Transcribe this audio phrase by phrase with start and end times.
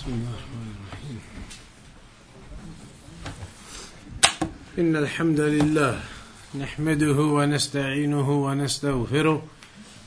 [0.00, 1.20] بسم الله الرحمن الرحيم.
[4.78, 6.00] إن الحمد لله
[6.60, 9.42] نحمده ونستعينه ونستغفره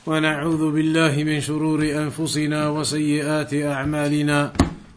[0.06, 4.52] ونعوذ بالله من شرور أنفسنا وسيئات أعمالنا.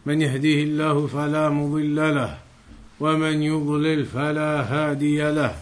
[0.06, 2.38] من يهديه الله فلا مضل له
[3.00, 5.54] ومن يضلل فلا هادي له.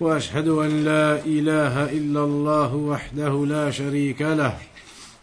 [0.00, 4.69] وأشهد أن لا إله إلا الله وحده لا شريك له.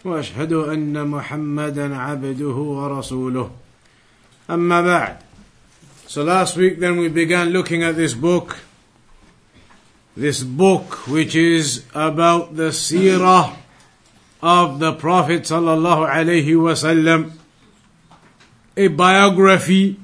[0.04, 3.50] واشهد ان محمدا عبده ورسوله
[4.50, 5.17] اما بعد
[6.08, 8.57] so last week then we began looking at this book
[10.17, 13.57] this book which is about the seerah
[14.43, 17.31] of the prophet sallallahu alaihi wasallam
[18.76, 19.96] a biography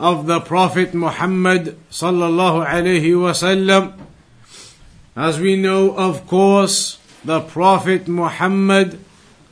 [0.00, 3.92] of the prophet muhammad sallallahu alaihi wasallam
[5.16, 8.98] as we know of course the prophet muhammad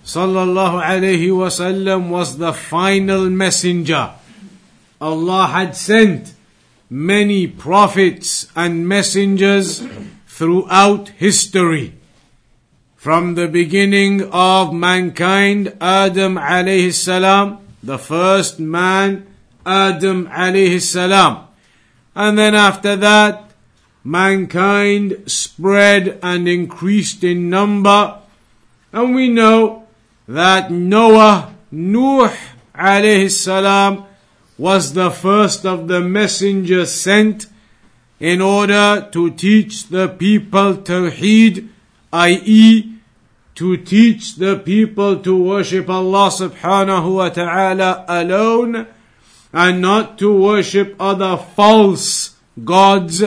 [0.05, 4.11] sallallahu alayhi wasallam was the final messenger.
[4.99, 6.33] Allah had sent
[6.89, 9.83] many prophets and messengers
[10.27, 11.93] throughout history.
[12.95, 19.25] From the beginning of mankind, Adam alayhi salam, the first man,
[19.65, 21.47] Adam alayhi salam.
[22.15, 23.51] And then after that,
[24.03, 28.19] mankind spread and increased in number.
[28.91, 29.80] And we know
[30.31, 32.31] that Noah, Nuh
[32.73, 34.05] alayhi salam,
[34.57, 37.47] was the first of the messengers sent
[38.19, 41.67] in order to teach the people Tawheed,
[42.13, 42.93] i.e.,
[43.55, 48.87] to teach the people to worship Allah subhanahu wa ta'ala alone
[49.51, 53.21] and not to worship other false gods.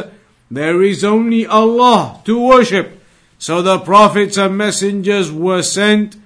[0.50, 2.98] There is only Allah to worship.
[3.38, 6.16] So the prophets and messengers were sent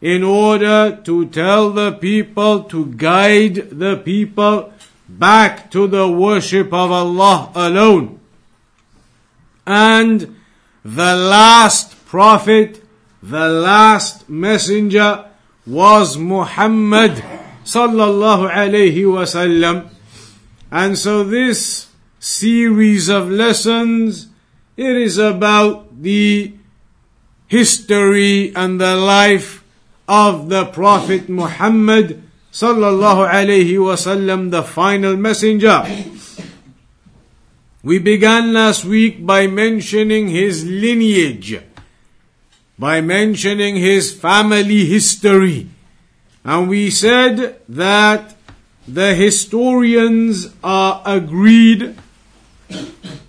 [0.00, 4.72] in order to tell the people, to guide the people
[5.08, 8.20] back to the worship of Allah alone.
[9.66, 10.36] And
[10.84, 12.82] the last prophet,
[13.22, 15.26] the last messenger
[15.66, 17.22] was Muhammad
[17.64, 19.90] sallallahu alayhi wasallam.
[20.70, 24.28] And so this series of lessons,
[24.76, 26.54] it is about the
[27.48, 29.57] history and the life
[30.08, 35.84] of the Prophet Muhammad sallallahu alayhi wasallam, the final messenger.
[37.82, 41.60] We began last week by mentioning his lineage,
[42.78, 45.68] by mentioning his family history.
[46.44, 48.34] And we said that
[48.88, 51.94] the historians are agreed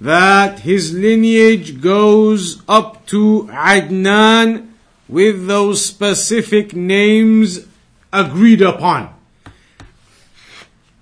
[0.01, 4.68] that his lineage goes up to Adnan
[5.09, 7.65] with those specific names
[8.13, 9.13] agreed upon.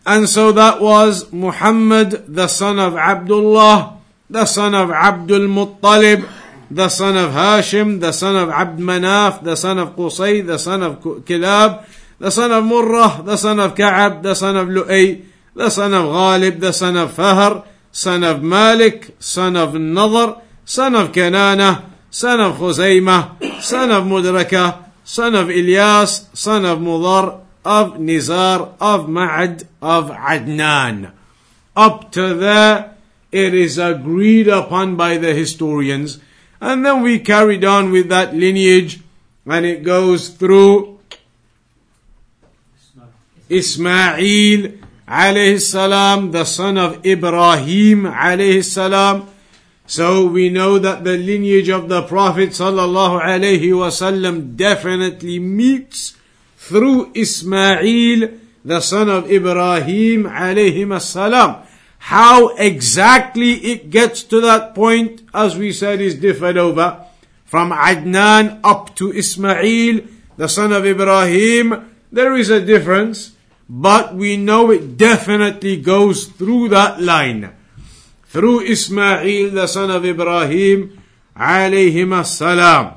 [0.06, 6.28] And so that was Muhammad, the son of Abdullah, the son of Abdul Muttalib,
[6.72, 10.82] the son of Hashim, the son of Abd Manaf, the son of Qusay, the son
[10.84, 11.86] of Kilab,
[12.20, 15.24] the son of Murrah, the son of Ka'ab, the son of Lu'ay,
[15.54, 20.96] the son of Ghalib, the son of Fahar, son of Malik, son of Nadar, son
[20.96, 23.37] of Kanana, son of Khuzaymah,
[23.68, 31.12] son of Mudraka, son of Ilyas, son of Mudar, of Nizar, of Ma'ad, of Adnan.
[31.76, 32.96] Up to there,
[33.30, 36.20] it is agreed upon by the historians.
[36.62, 39.02] And then we carried on with that lineage,
[39.46, 41.00] and it goes through
[43.50, 44.72] Ismail
[45.08, 49.30] alayhi salam, the son of Ibrahim alayhi salam,
[49.88, 56.18] so we know that the lineage of the Prophet wasallam definitely meets
[56.58, 61.64] through Ismail, the son of Ibrahim alayhi salam.
[62.00, 67.06] How exactly it gets to that point, as we said, is differed over.
[67.46, 70.02] From Adnan up to Ismail,
[70.36, 73.32] the son of Ibrahim, there is a difference,
[73.70, 77.54] but we know it definitely goes through that line
[78.27, 81.03] through Ismail, the son of Ibrahim,
[81.37, 82.95] alayhim salam.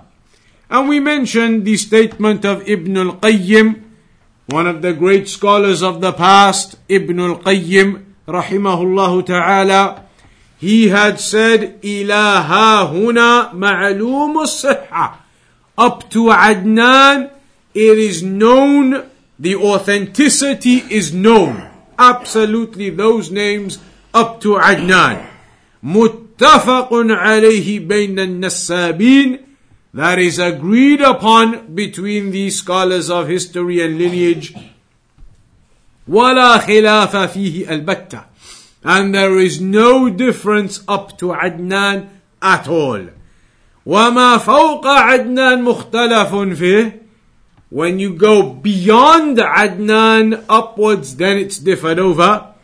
[0.70, 3.84] And we mentioned the statement of Ibn al-Qayyim,
[4.48, 10.06] one of the great scholars of the past, Ibn al-Qayyim, rahimahullah ta'ala,
[10.58, 15.18] he had said, إِلَى هُنَا مَعْلُومُ الصِّحَّةِ
[15.78, 17.32] Up to Adnan,
[17.74, 21.70] it is known, the authenticity is known.
[22.00, 23.80] Absolutely, those names
[24.14, 25.36] up to Adnan.
[25.84, 29.40] متفق عليه بين النسابين
[29.94, 34.54] that is agreed upon between the scholars of history and lineage
[36.08, 38.24] ولا خلاف فيه البتة
[38.84, 42.08] and there is no difference up to عدنان
[42.42, 43.02] at all
[43.86, 47.02] وما فوق عدنان مختلف فيه
[47.70, 52.56] when you go beyond عدنان upwards then it's differed over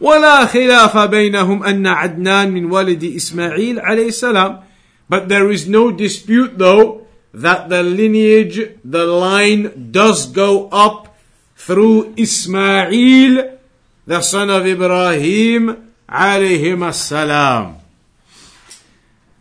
[0.00, 4.60] ولا خلاف بينهم أن عدنان من ولد إسماعيل عليه السلام
[5.08, 11.16] but there is no dispute though that the lineage, the line does go up
[11.56, 13.58] through Ismail,
[14.06, 17.76] the son of Ibrahim, alayhim salam.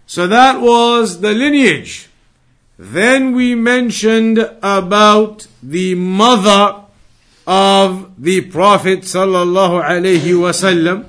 [0.06, 2.10] So that was the lineage.
[2.78, 6.85] Then we mentioned about the mother
[7.47, 11.07] of the Prophet sallallahu alaihi wasallam,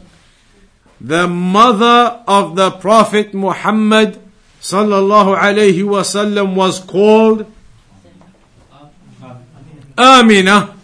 [1.01, 4.19] the mother of the Prophet Muhammad
[4.62, 5.38] sallallahu
[5.84, 7.51] wasallam was called
[9.98, 10.75] Amina,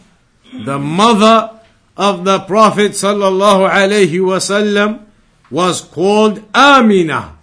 [0.65, 1.59] the mother
[1.95, 5.05] of the Prophet sallallahu wasallam
[5.51, 7.37] was called Amina,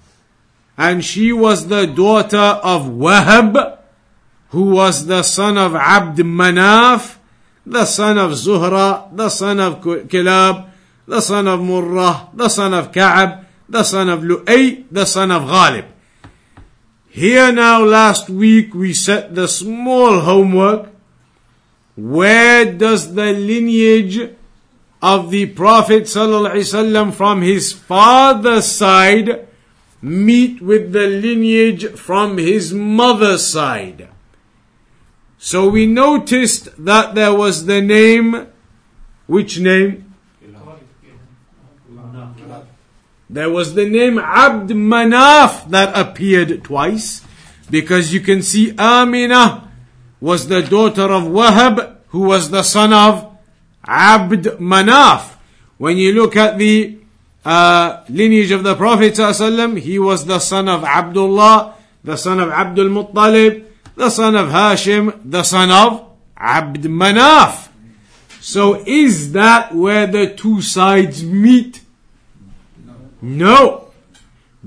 [0.76, 3.78] and she was the daughter of Wahab,
[4.48, 7.19] who was the son of Abd Manaf,
[7.66, 10.70] the son of Zuhra, the son of Kilab,
[11.06, 15.42] the son of Murrah, the son of Ka'ab, the son of Lu'ay, the son of
[15.42, 15.86] Ghalib.
[17.08, 20.88] Here now, last week we set the small homework.
[21.96, 24.30] Where does the lineage
[25.02, 29.48] of the Prophet ﷺ from his father's side
[30.00, 34.08] meet with the lineage from his mother's side?
[35.42, 38.46] So we noticed that there was the name,
[39.26, 40.14] which name?
[43.30, 47.24] There was the name Abd Manaf that appeared twice
[47.70, 49.70] because you can see Amina
[50.20, 53.34] was the daughter of Wahab who was the son of
[53.86, 55.36] Abd Manaf.
[55.78, 56.98] When you look at the
[57.46, 59.16] uh, lineage of the Prophet
[59.78, 63.69] he was the son of Abdullah, the son of Abdul Muttalib,
[64.00, 66.06] the son of Hashim, the son of
[66.36, 67.68] Abd Manaf.
[68.40, 71.82] So is that where the two sides meet?
[73.20, 73.92] No.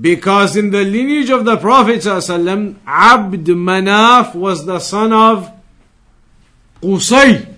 [0.00, 5.52] Because in the lineage of the Prophet Abd Manaf was the son of
[6.80, 7.54] Qusay.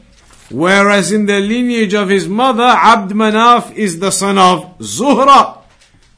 [0.51, 5.59] Whereas in the lineage of his mother, Abd Manaf is the son of Zuhra.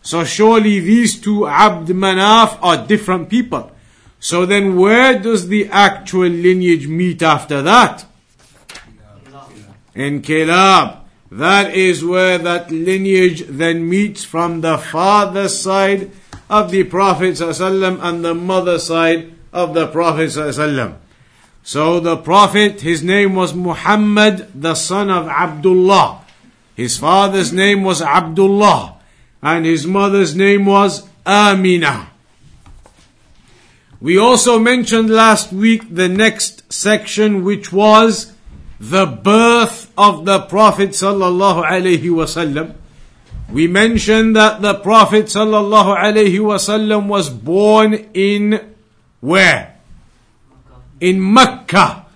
[0.03, 3.73] So surely these two Abd Manaf are different people.
[4.21, 8.05] So then where does the actual lineage meet after that?
[9.95, 11.01] In Kilab.
[11.31, 16.11] That is where that lineage then meets from the father's side
[16.49, 20.97] of the Prophet ﷺ and the mother side of the Prophet ﷺ.
[21.63, 26.25] So the Prophet, his name was Muhammad, the son of Abdullah.
[26.75, 28.97] His father's name was Abdullah,
[29.43, 32.09] and his mother's name was Amina.
[34.01, 38.33] We also mentioned last week the next section, which was
[38.79, 42.75] the birth of the Prophet sallallahu alaihi wasallam,
[43.51, 48.75] we mentioned that the Prophet sallallahu alaihi wasallam was born in
[49.21, 49.77] where?
[51.01, 52.07] In Mecca.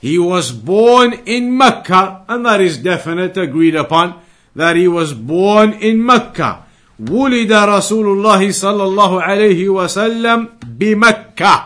[0.00, 4.20] He was born in Mecca, and that is definite, agreed upon,
[4.54, 6.63] that he was born in Mecca.
[6.99, 11.63] ولد رسول الله صلى الله عليه وسلم بمكة.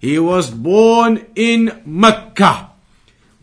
[0.00, 2.70] He was born in Mecca.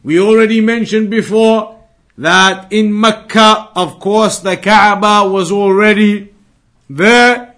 [0.03, 1.77] We already mentioned before
[2.17, 6.33] that in Mecca, of course, the Kaaba was already
[6.89, 7.55] there.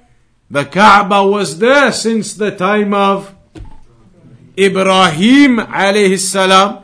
[0.49, 3.33] The Kaaba was there since the time of
[4.57, 6.83] Ibrahim alayhi salam,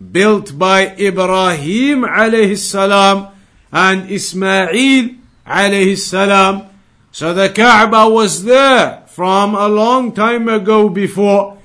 [0.00, 3.28] built by Ibrahim alayhi salam
[3.72, 6.69] and Ismail alayhi salam.
[7.11, 11.57] So the Kaaba was there from a long time ago before.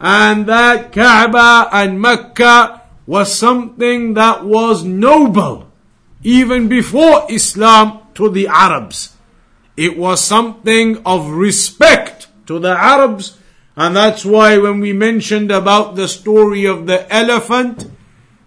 [0.00, 5.70] And that Kaaba and Mecca was something that was noble
[6.22, 9.16] even before Islam to the Arabs.
[9.76, 13.38] It was something of respect to the Arabs,
[13.76, 17.90] and that's why when we mentioned about the story of the elephant,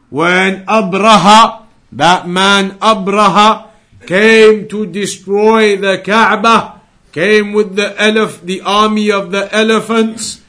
[0.10, 3.65] when Abraha, that man Abraha,
[4.08, 6.82] came to destroy the Kaaba,
[7.12, 10.42] came with the elef, the army of the elephants,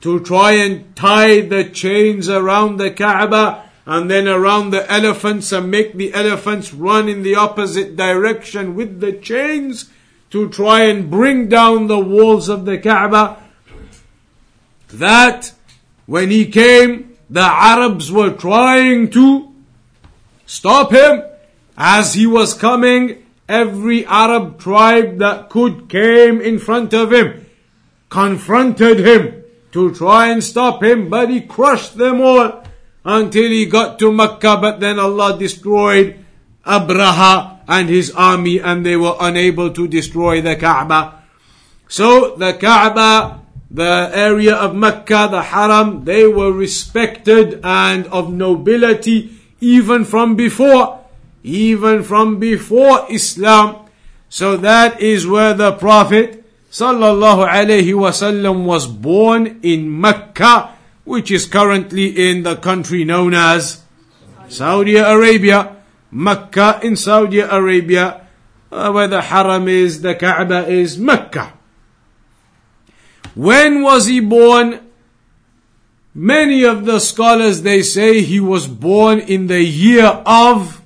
[0.00, 5.70] to try and tie the chains around the Kaaba and then around the elephants and
[5.70, 9.90] make the elephants run in the opposite direction with the chains
[10.30, 13.42] to try and bring down the walls of the Kaaba.
[14.88, 15.52] That
[16.06, 19.54] when he came, the Arabs were trying to
[20.46, 21.22] stop him.
[21.76, 27.46] As he was coming, every Arab tribe that could came in front of him,
[28.08, 32.62] confronted him to try and stop him, but he crushed them all
[33.04, 36.24] until he got to Mecca, but then Allah destroyed
[36.64, 41.22] Abraha and his army and they were unable to destroy the Kaaba.
[41.88, 49.30] So the Kaaba, the area of Mecca, the Haram, they were respected and of nobility
[49.60, 51.03] even from before,
[51.44, 53.86] even from before Islam.
[54.28, 60.74] So that is where the Prophet sallallahu alaihi wasallam was born in Mecca,
[61.04, 63.82] which is currently in the country known as
[64.48, 65.76] Saudi Arabia.
[66.10, 68.26] Mecca in Saudi Arabia,
[68.72, 71.52] uh, where the Haram is, the Kaaba is Mecca.
[73.34, 74.80] When was he born?
[76.14, 80.83] Many of the scholars they say he was born in the year of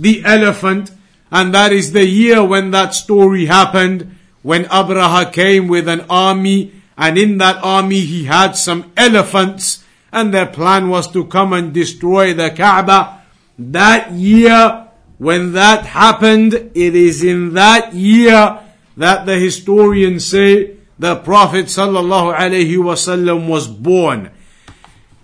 [0.00, 0.90] the elephant,
[1.30, 6.72] and that is the year when that story happened, when Abraha came with an army,
[6.96, 11.72] and in that army he had some elephants, and their plan was to come and
[11.72, 13.22] destroy the Kaaba.
[13.58, 14.88] That year,
[15.18, 18.60] when that happened, it is in that year
[18.96, 24.30] that the historians say the Prophet wasallam was born.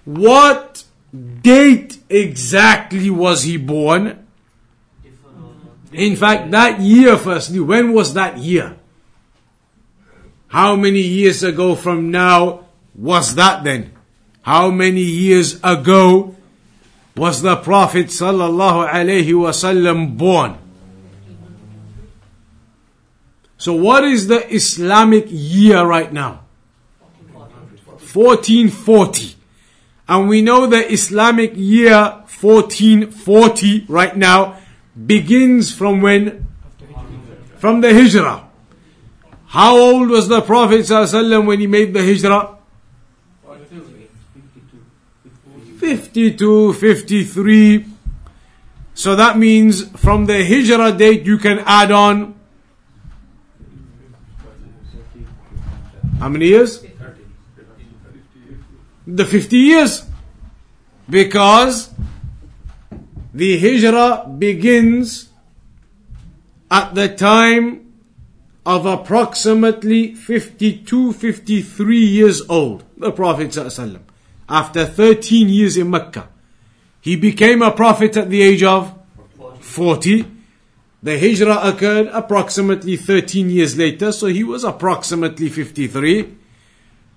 [0.04, 0.84] What
[1.42, 4.23] date exactly was he born?
[5.94, 8.76] In fact, that year firstly, when was that year?
[10.48, 13.92] How many years ago from now was that then?
[14.42, 16.36] How many years ago
[17.16, 20.58] was the Prophet sallallahu alaihi wasallam born?
[23.56, 26.40] So what is the Islamic year right now?
[28.12, 29.36] 1440.
[30.06, 34.58] And we know the Islamic year 1440 right now
[34.94, 36.46] begins from when?
[37.58, 38.48] From the Hijrah.
[39.46, 42.58] How old was the Prophet ﷺ when he made the Hijrah?
[45.78, 47.86] 52, 53.
[48.94, 52.34] So that means from the Hijrah date you can add on
[56.18, 56.84] how many years?
[59.06, 60.06] The 50 years.
[61.08, 61.93] Because
[63.34, 65.28] the Hijrah begins
[66.70, 67.92] at the time
[68.64, 72.84] of approximately 52, 53 years old.
[72.96, 74.00] The Prophet ﷺ
[74.48, 76.28] after 13 years in Mecca.
[77.00, 78.94] He became a prophet at the age of
[79.60, 80.24] 40.
[81.02, 86.34] The hijrah occurred approximately 13 years later, so he was approximately 53.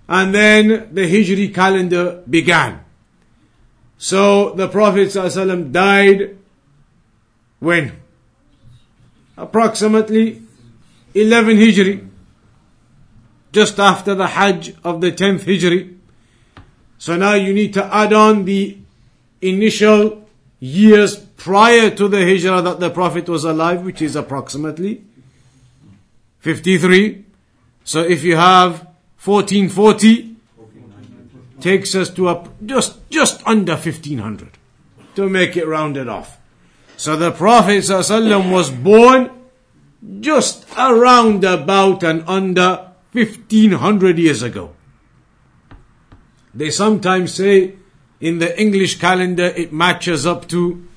[0.10, 2.84] And then the Hijri calendar began.
[3.98, 6.38] So the Prophet ﷺ died
[7.60, 7.94] when?
[9.38, 10.42] Approximately
[11.14, 12.08] 11 Hijri.
[13.52, 15.98] Just after the Hajj of the 10th Hijri.
[16.98, 18.78] So now you need to add on the
[19.42, 20.28] initial
[20.60, 25.04] years prior to the hijrah that the Prophet was alive, which is approximately
[26.40, 27.24] 53.
[27.84, 28.88] So if you have
[29.24, 30.37] 1440,
[31.60, 34.50] takes us to up just, just under 1500
[35.16, 36.38] to make it rounded off.
[36.98, 39.30] So the Prophet ﷺ was born
[40.20, 44.74] just around about and under 1500 years ago.
[46.54, 47.76] They sometimes say
[48.20, 50.88] in the English calendar it matches up to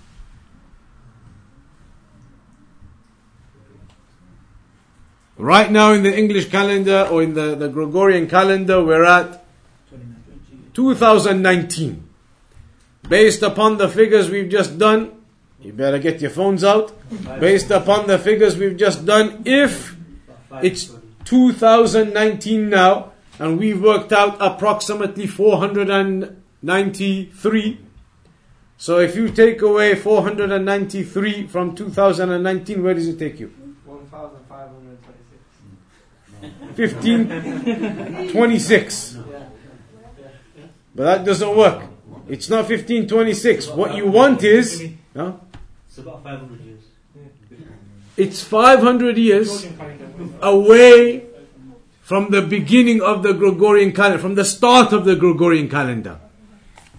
[5.40, 9.39] Right now in the English calendar or in the, the Gregorian calendar, we're at
[10.80, 12.08] 2019.
[13.06, 15.12] Based upon the figures we've just done,
[15.60, 16.94] you better get your phones out.
[17.38, 19.94] Based upon the figures we've just done, if
[20.62, 20.90] it's
[21.24, 27.78] 2019 now, and we've worked out approximately 493.
[28.78, 33.52] So if you take away 493 from 2019, where does it take you?
[36.76, 39.18] 1526.
[41.00, 41.82] But that doesn't work.
[42.28, 43.68] It's not 1526.
[43.68, 44.84] What you want is.
[45.16, 45.32] Huh?
[45.88, 46.82] It's about 500 years.
[48.18, 49.66] It's 500 years
[50.42, 51.24] away
[52.02, 56.20] from the beginning of the Gregorian calendar, from the start of the Gregorian calendar.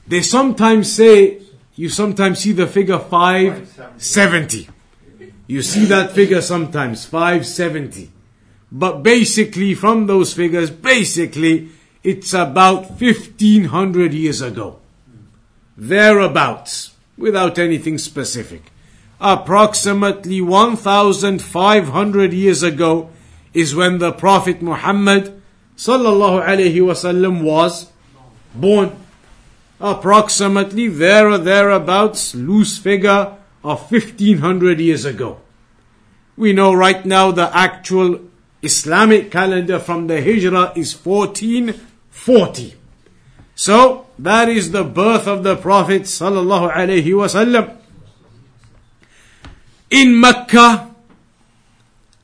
[0.08, 1.44] They sometimes say,
[1.76, 4.68] you sometimes see the figure 570.
[5.46, 8.10] You see that figure sometimes, 570.
[8.72, 11.70] But basically, from those figures, basically,
[12.04, 14.80] it's about 1500 years ago.
[15.78, 16.92] Thereabouts.
[17.22, 18.72] without anything specific.
[19.22, 23.10] Approximately 1500 years ago
[23.54, 25.42] is when the Prophet Muhammad
[25.78, 27.92] sallallahu alaihi wasallam was
[28.56, 28.98] born.
[29.80, 35.40] Approximately there or thereabouts, loose figure of 1500 years ago.
[36.36, 38.20] We know right now the actual
[38.64, 40.94] Islamic calendar from the Hijrah is
[42.12, 42.76] 1440.
[43.56, 47.78] So that is the birth of the Prophet sallallahu alaihi wasallam
[49.90, 50.90] in Mecca.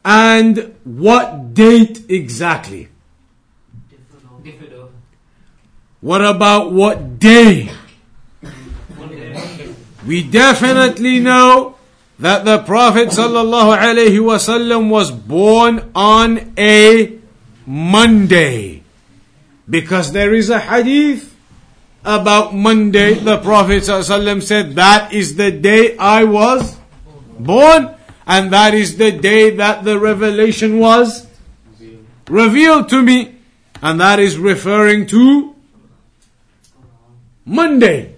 [0.03, 2.87] And what date exactly?
[5.99, 7.69] What about what day?
[10.05, 11.75] We definitely know
[12.19, 17.17] that the Prophet sallallahu alaihi wasallam was born on a
[17.65, 18.83] Monday.
[19.69, 21.35] Because there is a hadith
[22.05, 26.77] about Monday, the Prophet ﷺ said, That is the day I was
[27.37, 27.95] born,
[28.25, 31.27] and that is the day that the revelation was
[32.29, 33.35] revealed to me.
[33.81, 35.53] And that is referring to
[37.45, 38.15] Monday.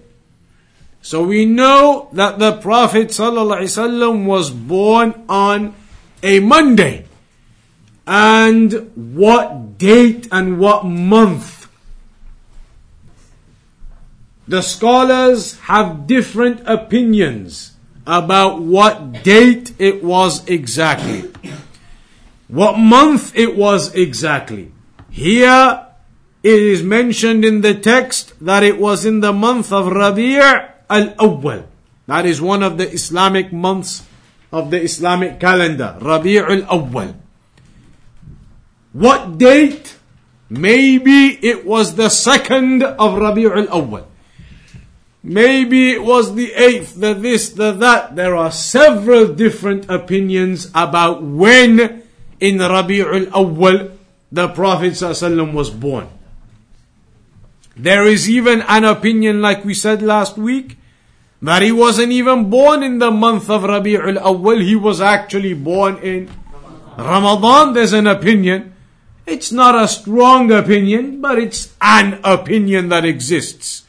[1.02, 5.74] So we know that the Prophet ﷺ was born on
[6.22, 7.06] a Monday.
[8.10, 11.68] And what date and what month?
[14.48, 21.30] The scholars have different opinions about what date it was exactly.
[22.48, 24.72] What month it was exactly.
[25.08, 25.86] Here
[26.42, 31.64] it is mentioned in the text that it was in the month of Rabi' al-Awwal.
[32.06, 34.02] That is one of the Islamic months
[34.50, 35.96] of the Islamic calendar.
[36.00, 37.14] Rabi' al-Awwal.
[38.92, 39.96] What date?
[40.48, 44.06] Maybe it was the second of Rabi' al-Awwal.
[45.22, 48.16] Maybe it was the eighth, the this, the that.
[48.16, 52.02] There are several different opinions about when
[52.40, 53.96] in Rabi' al-Awwal
[54.32, 56.08] the Prophet ﷺ was born.
[57.76, 60.78] There is even an opinion, like we said last week,
[61.42, 64.62] that he wasn't even born in the month of Rabi' al-Awwal.
[64.62, 66.30] He was actually born in
[66.98, 67.72] Ramadan.
[67.72, 68.74] There's an opinion.
[69.26, 73.84] It's not a strong opinion, but it's an opinion that exists.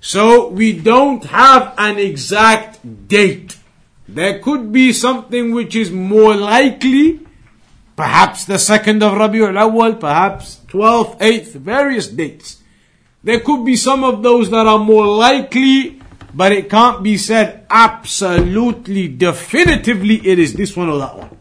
[0.00, 3.56] So we don't have an exact date.
[4.06, 7.20] There could be something which is more likely,
[7.96, 12.62] perhaps the second of Rabiul Awwal, perhaps 12th, 8th, various dates.
[13.24, 16.00] There could be some of those that are more likely,
[16.32, 21.36] but it can't be said absolutely, definitively it is this one or that one.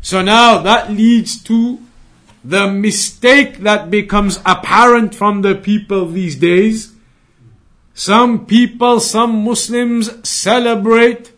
[0.00, 1.80] So now that leads to
[2.48, 6.94] the mistake that becomes apparent from the people these days.
[7.92, 11.30] Some people, some Muslims celebrate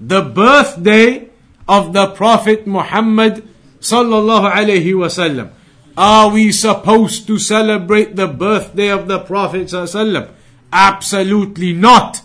[0.00, 1.28] the birthday
[1.68, 3.46] of the Prophet Muhammad
[3.78, 5.52] sallallahu alaihi wasallam.
[5.96, 10.34] Are we supposed to celebrate the birthday of the Prophet sallallahu
[10.72, 12.22] Absolutely not.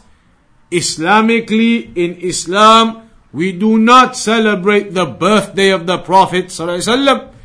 [0.72, 7.38] Islamically, in Islam, we do not celebrate the birthday of the Prophet sallallahu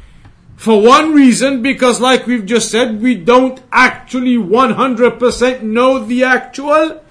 [0.57, 7.03] for one reason, because like we've just said, we don't actually 100% know the actual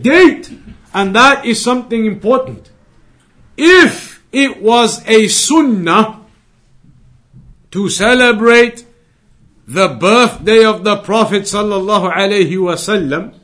[0.00, 0.50] date.
[0.92, 2.70] And that is something important.
[3.56, 6.20] If it was a sunnah
[7.70, 8.84] to celebrate
[9.66, 13.34] the birthday of the Prophet sallallahu alaihi wasallam,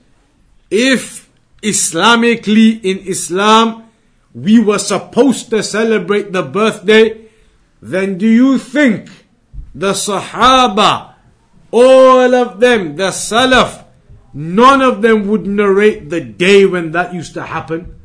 [0.71, 1.29] if
[1.63, 3.89] Islamically in Islam
[4.35, 7.29] we were supposed to celebrate the birthday
[7.83, 9.11] then do you think
[9.75, 11.15] the Sahaba,
[11.73, 13.85] all of them, the Salaf,
[14.33, 17.99] none of them would narrate the day when that used to happen?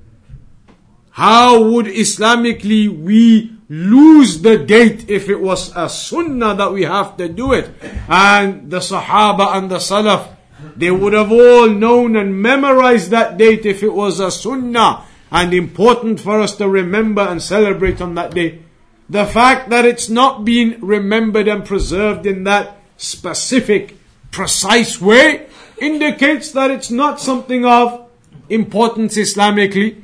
[1.12, 7.16] How would Islamically we lose the date if it was a sunnah that we have
[7.18, 7.70] to do it?
[8.10, 10.36] And the Sahaba and the Salaf,
[10.76, 15.54] they would have all known and memorized that date if it was a sunnah and
[15.54, 18.64] important for us to remember and celebrate on that day.
[19.10, 23.96] The fact that it's not being remembered and preserved in that specific,
[24.32, 25.48] precise way
[25.80, 28.10] indicates that it's not something of
[28.50, 30.02] importance Islamically.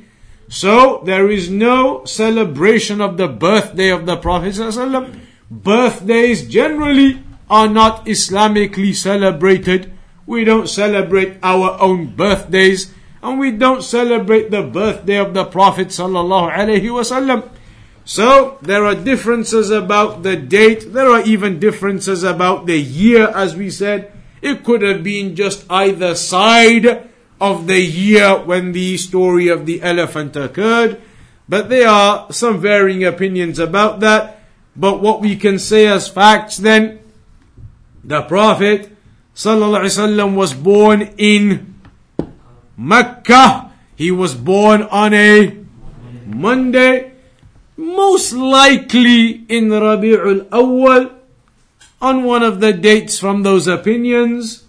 [0.48, 4.56] So there is no celebration of the birthday of the Prophet.
[5.50, 9.92] Birthdays generally are not Islamically celebrated.
[10.26, 15.88] We don't celebrate our own birthdays and we don't celebrate the birthday of the Prophet
[15.88, 17.48] sallallahu alaihi wasallam.
[18.04, 20.92] So there are differences about the date.
[20.92, 24.12] There are even differences about the year, as we said.
[24.42, 27.08] It could have been just either side
[27.40, 31.00] of the year when the story of the elephant occurred.
[31.48, 34.42] But there are some varying opinions about that.
[34.76, 37.00] But what we can say as facts then,
[38.02, 38.90] the Prophet
[39.34, 41.74] ﷺ was born in
[42.76, 43.72] Mecca.
[43.96, 45.56] He was born on a
[46.26, 47.13] Monday,
[47.76, 51.12] most likely in Rabi'ul Awwal,
[52.00, 54.64] on one of the dates from those opinions,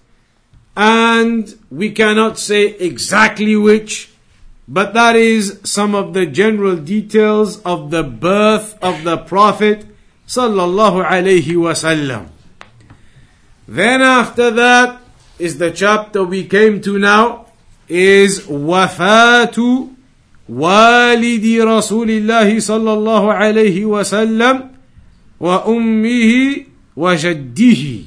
[0.75, 4.09] and we cannot say exactly which,
[4.67, 9.85] but that is some of the general details of the birth of the Prophet
[10.27, 12.29] sallallahu alaihi wasallam.
[13.67, 15.01] Then after that
[15.39, 17.47] is the chapter we came to now
[17.87, 19.94] is wafatu
[20.48, 24.70] والد رسول الله صلى الله عليه وسلم
[25.40, 26.56] وأمه
[26.96, 28.04] وجده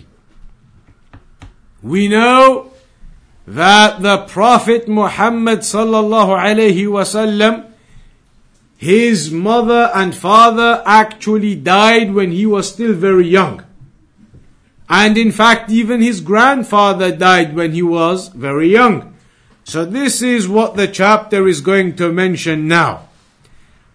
[1.83, 2.71] We know
[3.47, 7.65] that the Prophet Muhammad sallallahu alayhi wasallam
[8.77, 13.63] his mother and father actually died when he was still very young.
[14.89, 19.15] And in fact, even his grandfather died when he was very young.
[19.67, 23.09] So this is what the chapter is going to mention now.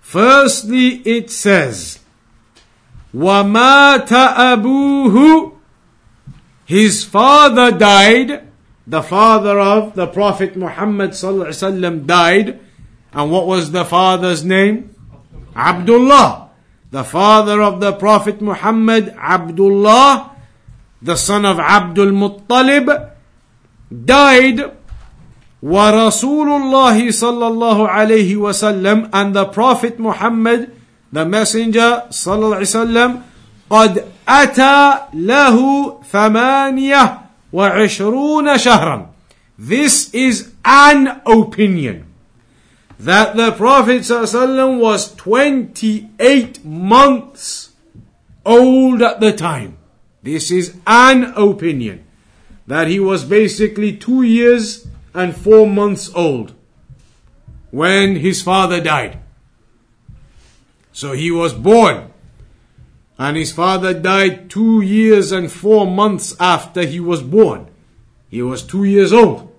[0.01, 2.01] Firstly, it says,
[3.15, 5.55] وَمَاتَ أَبُوهُ
[6.65, 8.49] His father died,
[8.87, 12.59] the father of the Prophet Muhammad ﷺ died,
[13.13, 14.95] and what was the father's name?
[15.55, 16.51] Abdullah.
[16.91, 20.35] The father of the Prophet Muhammad, Abdullah,
[21.03, 23.13] the son of Abdul Muttalib,
[23.93, 24.73] died
[25.63, 30.71] ورسول الله صلى الله عليه وسلم and the Prophet Muhammad
[31.13, 33.23] the messenger صلى الله عليه وسلم
[33.71, 37.21] قد أتى له ثمانية
[37.53, 39.07] وعشرون شهرا
[39.59, 42.05] This is an opinion
[43.01, 47.71] that the Prophet ﷺ was 28 months
[48.47, 49.79] old at the time.
[50.23, 52.05] This is an opinion
[52.69, 56.55] that he was basically two years and four months old
[57.71, 59.19] when his father died.
[60.93, 62.13] So he was born.
[63.19, 67.67] And his father died two years and four months after he was born.
[68.29, 69.53] He was two years old.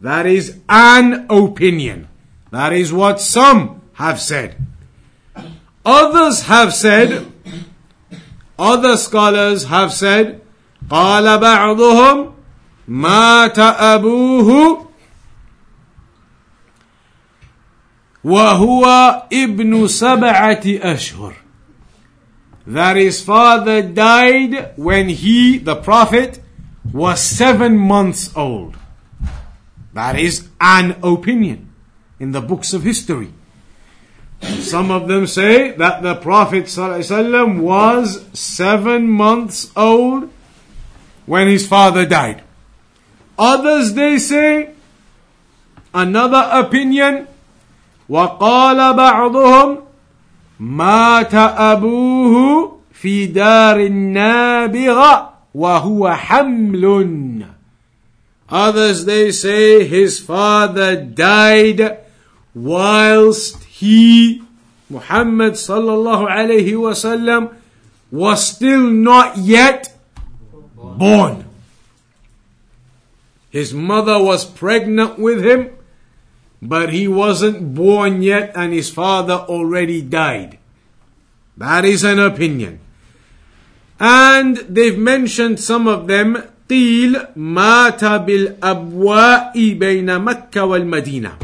[0.00, 2.08] That is an opinion.
[2.50, 4.56] That is what some have said.
[5.84, 7.30] Others have said,
[8.58, 10.40] other scholars have said,
[10.88, 12.32] قال بعضهم
[12.88, 14.86] مات أبوه
[18.24, 18.84] وهو
[19.32, 21.34] ابن سبعة أشهر
[22.66, 26.40] that his father died when he, the Prophet,
[26.92, 28.76] was seven months old.
[29.92, 31.70] That is an opinion
[32.18, 33.32] in the books of history.
[34.40, 40.30] Some of them say that the Prophet ﷺ was seven months old
[41.26, 42.42] when his father died.
[43.38, 44.70] Others they say,
[45.92, 47.26] another opinion,
[48.08, 49.78] وقال بعضهم
[50.60, 57.44] مات أبوه في دار النابغة وهو حمل
[58.50, 61.98] Others they say his father died
[62.54, 64.42] whilst he
[64.90, 67.56] Muhammad sallallahu alayhi wasallam
[68.12, 69.96] was still not yet
[70.76, 71.44] born.
[73.50, 75.70] His mother was pregnant with him
[76.60, 80.58] but he wasn't born yet and his father already died.
[81.56, 82.80] That is an opinion.
[84.00, 86.50] And they've mentioned some of them.
[86.68, 91.36] قيل مات بالأبواء بين مكة والمدينة.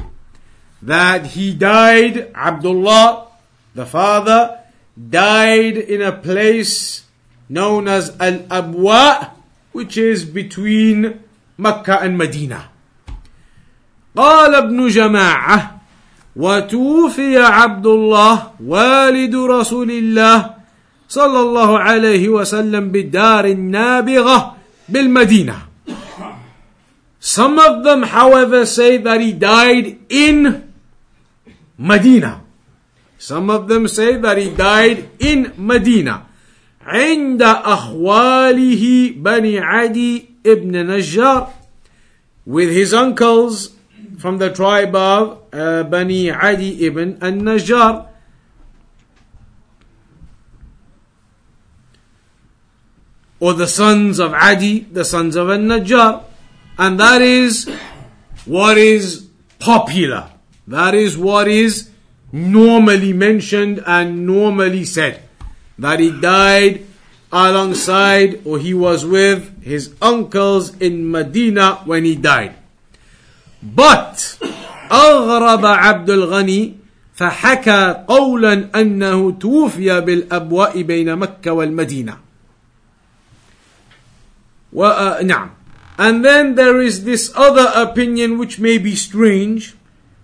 [0.82, 3.26] That he died, Abdullah,
[3.74, 4.60] the father,
[4.96, 7.04] died in a place
[7.50, 9.30] known as Al-Abwa,
[9.72, 11.22] which is between
[11.58, 12.70] Mecca and Medina.
[14.15, 15.82] قال ابن جماعة
[16.36, 20.54] وتوفي عبد الله والد رسول الله
[21.10, 24.56] صلى الله عليه وسلم بدار النابغة
[24.89, 25.56] بالمدينة
[27.19, 30.71] Some of them, however, say that he died in
[31.75, 32.43] Medina.
[33.17, 36.28] Some of them say that he died in Medina.
[36.86, 41.47] عند أخواله بني عدي ابن نجار
[42.45, 43.74] with his uncles
[44.17, 48.08] from the tribe of uh, Bani Adi ibn al-Najjar.
[53.39, 56.23] Or the sons of Adi, the sons of al-Najjar.
[56.78, 57.69] And that is
[58.45, 59.28] what is
[59.60, 60.32] popular.
[60.67, 61.89] That is what is
[62.32, 65.21] normally mentioned and normally said.
[65.78, 66.86] That he died
[67.32, 72.56] alongside or he was with his uncles in Medina when he died.
[73.64, 74.38] But
[74.92, 76.76] أغرب عبد الغني
[77.14, 82.16] فحكى قولا أنه توفي بالأبواء بين مكة والمدينة.
[84.72, 85.50] و, uh, نعم.
[85.98, 89.74] And then there is this other opinion which may be strange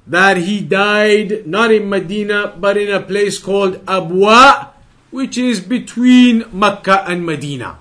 [0.06, 4.68] that he died not in Medina but in a place called Abwa
[5.10, 7.78] which is between Mecca and Medina.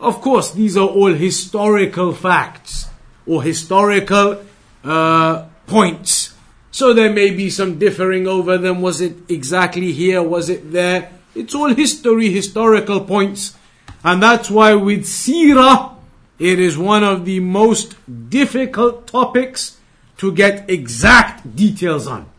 [0.00, 2.86] Of course, these are all historical facts
[3.26, 4.42] or historical
[4.83, 6.33] uh, points.
[6.71, 8.81] So there may be some differing over them.
[8.81, 10.23] Was it exactly here?
[10.23, 11.11] Was it there?
[11.35, 13.55] It's all history, historical points.
[14.03, 15.95] And that's why with Sirah,
[16.39, 17.95] it is one of the most
[18.29, 19.77] difficult topics
[20.17, 22.29] to get exact details on.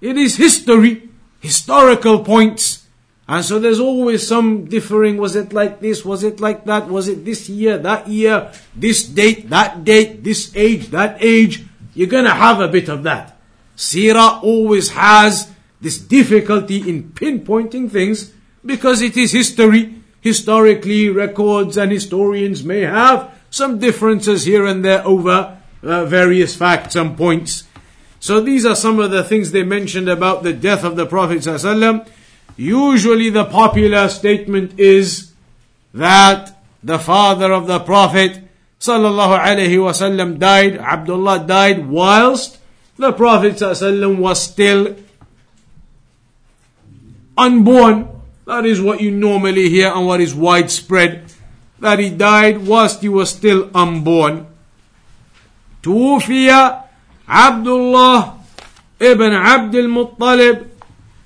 [0.00, 1.08] It is history,
[1.40, 2.86] historical points.
[3.28, 5.18] And so there's always some differing.
[5.18, 6.02] Was it like this?
[6.02, 6.88] Was it like that?
[6.88, 11.66] Was it this year, that year, this date, that date, this age, that age?
[11.94, 13.36] You're gonna have a bit of that.
[13.76, 18.32] Sirah always has this difficulty in pinpointing things
[18.64, 19.94] because it is history.
[20.20, 26.96] Historically, records and historians may have some differences here and there over uh, various facts
[26.96, 27.64] and points.
[28.20, 31.38] So these are some of the things they mentioned about the death of the Prophet
[31.38, 32.08] ﷺ.
[32.55, 35.33] Usually the popular statement is
[35.93, 38.43] that the father of the Prophet
[38.79, 42.59] sallallahu alaihi wasallam died, Abdullah died whilst
[42.97, 44.95] the Prophet ﷺ was still
[47.37, 48.07] unborn.
[48.45, 51.25] That is what you normally hear and what is widespread.
[51.79, 54.45] That he died whilst he was still unborn.
[55.83, 56.47] توفي
[57.27, 58.33] عبد الله
[59.01, 60.65] ابن عبد المطلب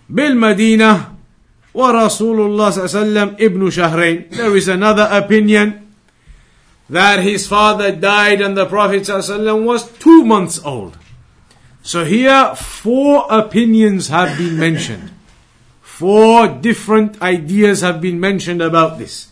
[0.10, 1.11] بالمدينة
[1.73, 4.31] ورسول الله صلى الله عليه وسلم ابن شهرين.
[4.31, 5.88] There is another opinion
[6.89, 10.97] that his father died and the Prophet ﷺ was two months old.
[11.83, 15.12] So here, four opinions have been mentioned.
[15.81, 19.29] Four different ideas have been mentioned about this.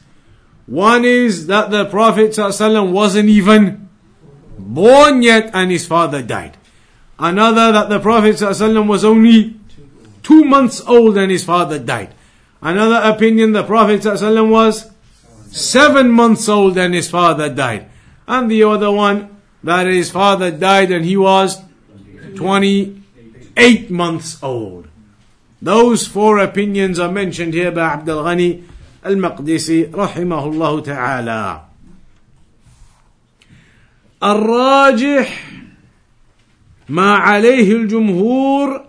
[0.65, 3.87] One is that the Prophet ﷺ wasn't even
[4.57, 6.57] born yet and his father died.
[7.17, 9.55] Another that the Prophet ﷺ was only
[10.23, 12.13] two months old and his father died.
[12.61, 14.91] Another opinion, the Prophet ﷺ was
[15.51, 17.87] seven months old and his father died.
[18.27, 21.61] And the other one, that his father died and he was
[22.35, 24.87] 28 months old.
[25.61, 28.63] Those four opinions are mentioned here by Abdul Ghani
[29.03, 31.61] al-Maqdisi rahimahullah ta'ala.
[34.23, 35.27] الراجح
[36.89, 38.85] ما عليه الجمهور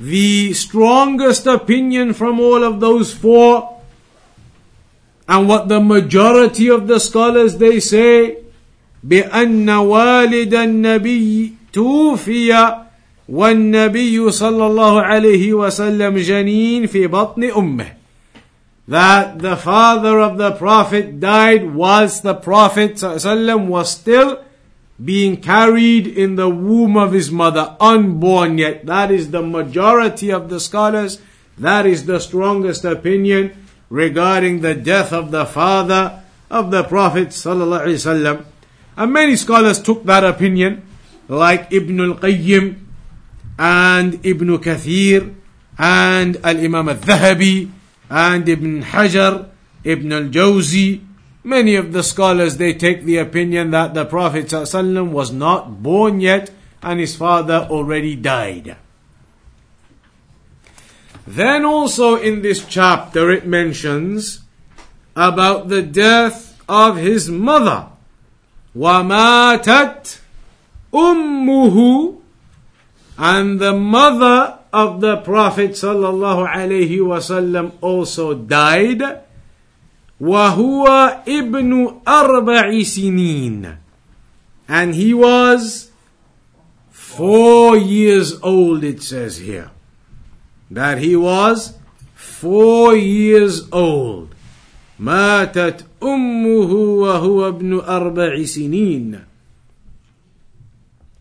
[0.00, 3.80] the strongest opinion from all of those four
[5.28, 8.36] and what the majority of the scholars they say
[9.06, 12.76] بأن والد النبي توفي
[13.28, 17.86] والنبي صلى الله عليه وسلم جنين في بطن أمه
[18.88, 24.38] that the father of the prophet died whilst the prophet ﷺ was still
[25.03, 28.85] being carried in the womb of his mother, unborn yet.
[28.85, 31.21] That is the majority of the scholars.
[31.57, 38.45] That is the strongest opinion regarding the death of the father of the Prophet ﷺ.
[38.97, 40.83] And many scholars took that opinion,
[41.27, 42.75] like Ibn al-Qayyim
[43.57, 45.33] and Ibn Kathir
[45.77, 47.71] and Al-Imam al-Dhahabi
[48.09, 49.49] and Ibn Hajar,
[49.83, 51.01] Ibn al-Jawzi,
[51.44, 56.20] Many of the scholars they take the opinion that the Prophet ﷺ was not born
[56.20, 56.50] yet
[56.82, 58.76] and his father already died.
[61.26, 64.42] Then also in this chapter it mentions
[65.14, 67.88] about the death of his mother.
[68.76, 70.20] وَمَاتَتْ
[70.92, 72.20] أُمُّهُ
[73.18, 79.02] And the mother of the Prophet sallallahu alaihi wasallam also died.
[80.20, 80.86] وهو
[81.28, 83.76] ابن أربع سنين
[84.68, 85.90] and he was
[86.90, 89.70] four years old it says here
[90.70, 91.74] that he was
[92.14, 94.28] four years old
[94.98, 99.20] ماتت أمه وهو ابن أربع سنين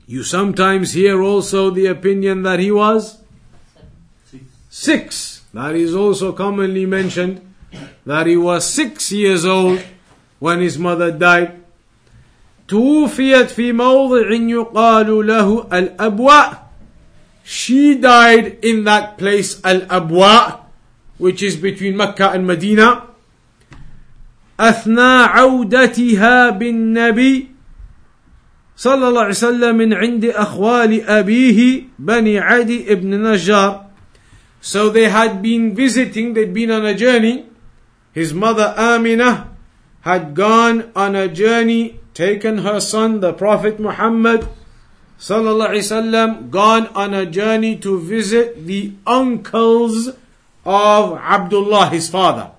[0.08, 3.17] You sometimes hear also the opinion that he was
[4.69, 5.41] six.
[5.51, 7.41] That is also commonly mentioned
[8.05, 9.81] that he was six years old
[10.39, 11.62] when his mother died.
[12.67, 16.65] توفيت في موضع يقال له الأبواء
[17.43, 20.62] she died in that place Al-Abwa
[21.19, 23.03] which is between Mecca and Medina
[24.60, 27.47] أثناء عودتها بالنبي
[28.77, 33.86] صلى الله عليه وسلم من عند أخوال أبيه بني عدي ابن نجار
[34.62, 37.45] So they had been visiting, they'd been on a journey.
[38.20, 39.48] his mother Aminah
[40.02, 44.46] had gone on a journey, taken her son, the Prophet Muhammad
[45.26, 50.11] gone on a journey to visit the uncles
[50.66, 52.50] of Abdullah, his father.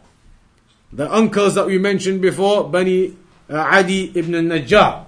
[0.92, 3.16] The uncles that we mentioned before, Bani
[3.48, 5.06] uh, Adi ibn Najjar.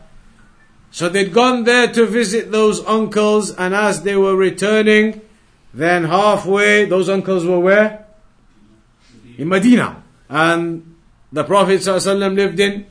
[0.91, 5.21] So they'd gone there to visit those uncles, and as they were returning,
[5.73, 8.05] then halfway, those uncles were where?
[9.39, 10.02] In Medina.
[10.29, 10.95] And
[11.31, 12.85] the Prophet ﷺ lived in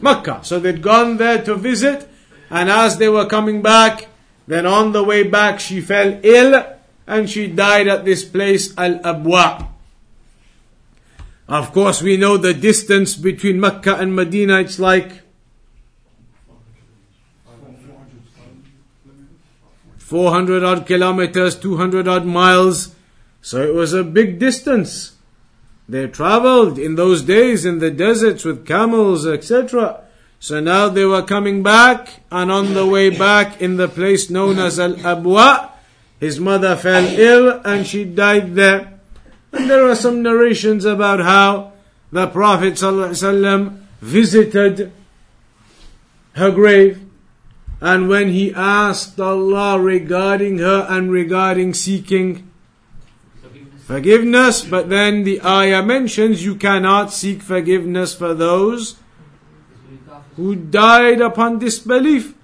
[0.00, 0.40] Mecca.
[0.42, 2.08] So they'd gone there to visit,
[2.50, 4.08] and as they were coming back,
[4.46, 6.64] then on the way back she fell ill,
[7.06, 9.68] and she died at this place, Al-Abwa.
[11.48, 15.22] Of course, we know the distance between Mecca and Medina, it's like
[20.08, 22.94] 400 odd kilometers, 200 odd miles.
[23.42, 25.17] So it was a big distance.
[25.88, 30.02] They traveled in those days in the deserts with camels, etc.
[30.38, 34.58] So now they were coming back, and on the way back in the place known
[34.58, 35.70] as Al Abwa,
[36.20, 39.00] his mother fell ill and she died there.
[39.52, 41.72] And there are some narrations about how
[42.12, 44.92] the Prophet ﷺ visited
[46.32, 47.08] her grave
[47.80, 52.47] and when he asked Allah regarding her and regarding seeking
[53.88, 58.96] forgiveness, but then the ayah mentions you cannot seek forgiveness for those
[60.36, 62.34] who died upon disbelief.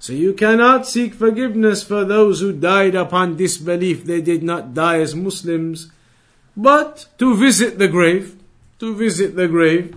[0.00, 4.04] So you cannot seek forgiveness for those who died upon disbelief.
[4.04, 5.92] They did not die as Muslims,
[6.56, 8.34] but to visit the grave,
[8.80, 9.96] to visit the grave.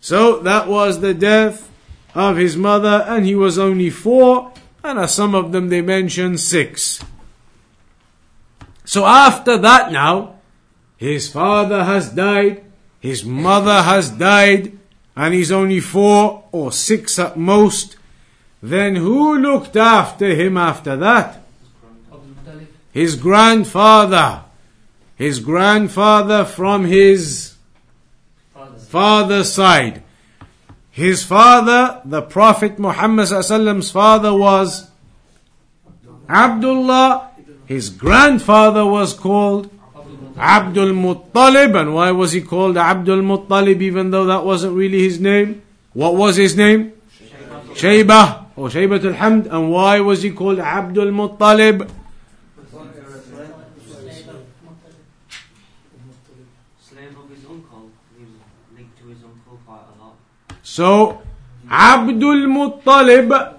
[0.00, 1.68] So that was the death
[2.14, 4.52] of his mother, and he was only four,
[4.84, 7.02] and as some of them they mention six.
[8.88, 10.36] So after that now,
[10.96, 12.64] his father has died,
[13.00, 14.78] his mother has died,
[15.14, 17.98] and he's only four or six at most.
[18.62, 21.42] Then who looked after him after that?
[22.90, 24.44] His grandfather.
[25.16, 27.56] His grandfather from his
[28.88, 30.02] father's side.
[30.90, 34.90] His father, the Prophet Muhammad's father was
[36.26, 37.27] Abdullah.
[37.68, 39.70] His grandfather was called
[40.38, 41.78] Abdul Muttalib.
[41.78, 45.60] And why was he called Abdul Muttalib even though that wasn't really his name?
[45.92, 46.92] What was his name?
[47.74, 49.52] Shaybah or Shaybat al-Hamd.
[49.52, 51.90] And why was he called Abdul Muttalib?
[60.62, 61.20] So,
[61.70, 63.57] Abdul Muttalib,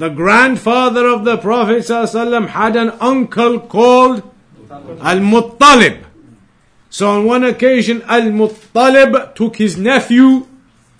[0.00, 4.22] the grandfather of the Prophet ﷺ, had an uncle called
[4.70, 6.06] Al Muttalib.
[6.88, 10.46] So on one occasion, Al Muttalib took his nephew,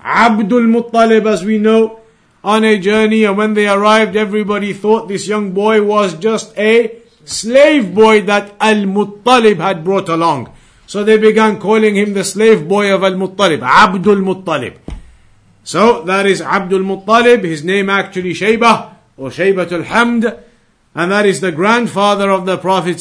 [0.04, 2.00] Abdul Muttalib, as we know,
[2.44, 7.00] on a journey, and when they arrived, everybody thought this young boy was just a
[7.24, 10.52] slave boy that Al Muttalib had brought along.
[10.86, 14.76] So they began calling him the slave boy of Al Muttalib, Abdul Muttalib.
[15.62, 20.42] So that is Abdul Muttalib, his name actually Shaybah or Shaybatul Hamd,
[20.94, 23.01] and that is the grandfather of the Prophet.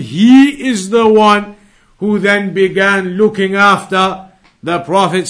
[0.00, 1.56] He is the one
[1.98, 4.30] who then began looking after
[4.62, 5.28] the Prophet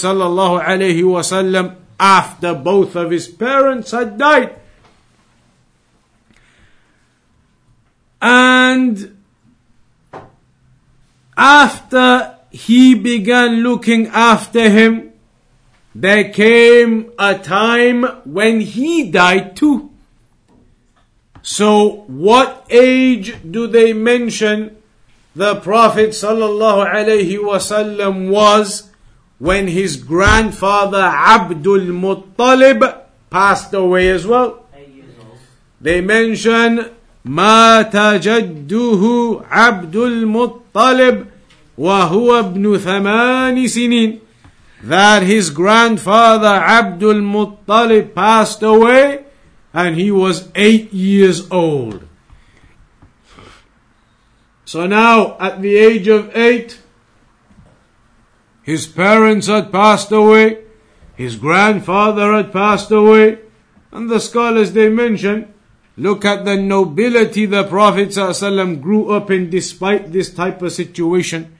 [2.00, 4.56] after both of his parents had died.
[8.22, 9.16] And
[11.36, 15.09] after he began looking after him,
[15.93, 19.91] there came a time when he died too.
[21.41, 24.75] So, what age do they mention
[25.35, 28.89] the Prophet sallallahu alaihi wasallam was
[29.37, 34.65] when his grandfather Abdul Muttalib passed away as well?
[35.79, 36.91] They mention
[37.25, 41.25] مات جده عبد المطلب
[41.77, 44.19] وهو ابن ثمان سنين
[44.82, 49.24] that his grandfather Abdul Muttalib passed away
[49.72, 52.06] and he was eight years old.
[54.64, 56.78] So now, at the age of eight,
[58.62, 60.64] his parents had passed away,
[61.16, 63.40] his grandfather had passed away.
[63.92, 65.52] And the scholars they mention,
[65.96, 71.58] look at the nobility the Prophet ﷺ grew up in despite this type of situation.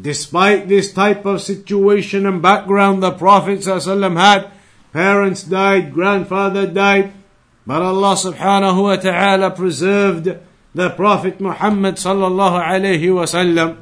[0.00, 4.50] Despite this type of situation and background the Prophet ﷺ had,
[4.92, 7.12] parents died, grandfather died,
[7.66, 10.36] but Allah subhanahu wa ta'ala preserved
[10.74, 13.78] the Prophet Muhammad sallallahu alayhi wasallam.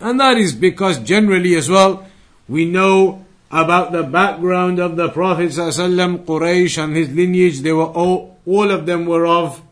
[0.00, 2.06] And that is because generally as well,
[2.48, 7.84] we know about the background of the Prophet ﷺ, Quraysh and his lineage, they were
[7.84, 9.62] all, all of them were of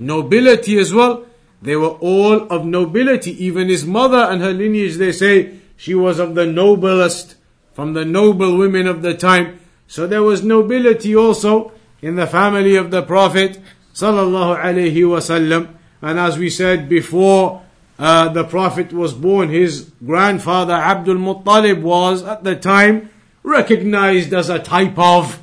[0.00, 1.25] nobility as well.
[1.62, 3.32] They were all of nobility.
[3.44, 7.36] Even his mother and her lineage, they say she was of the noblest,
[7.72, 9.60] from the noble women of the time.
[9.86, 13.60] So there was nobility also in the family of the Prophet
[13.94, 15.74] sallallahu alaihi wasallam.
[16.02, 17.62] And as we said before,
[17.98, 23.10] uh, the Prophet was born, his grandfather Abdul Muttalib was at the time
[23.42, 25.42] recognized as a type of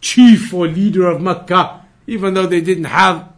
[0.00, 3.32] chief or leader of Mecca, even though they didn't have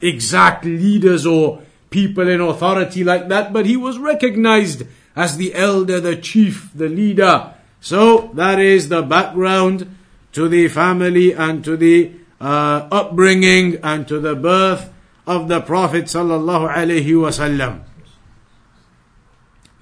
[0.00, 4.84] exact leaders or people in authority like that, but he was recognized
[5.16, 7.52] as the elder, the chief, the leader.
[7.80, 9.96] So that is the background
[10.32, 14.92] to the family and to the uh, upbringing and to the birth
[15.26, 17.82] of the Prophet sallallahu alaihi wasallam.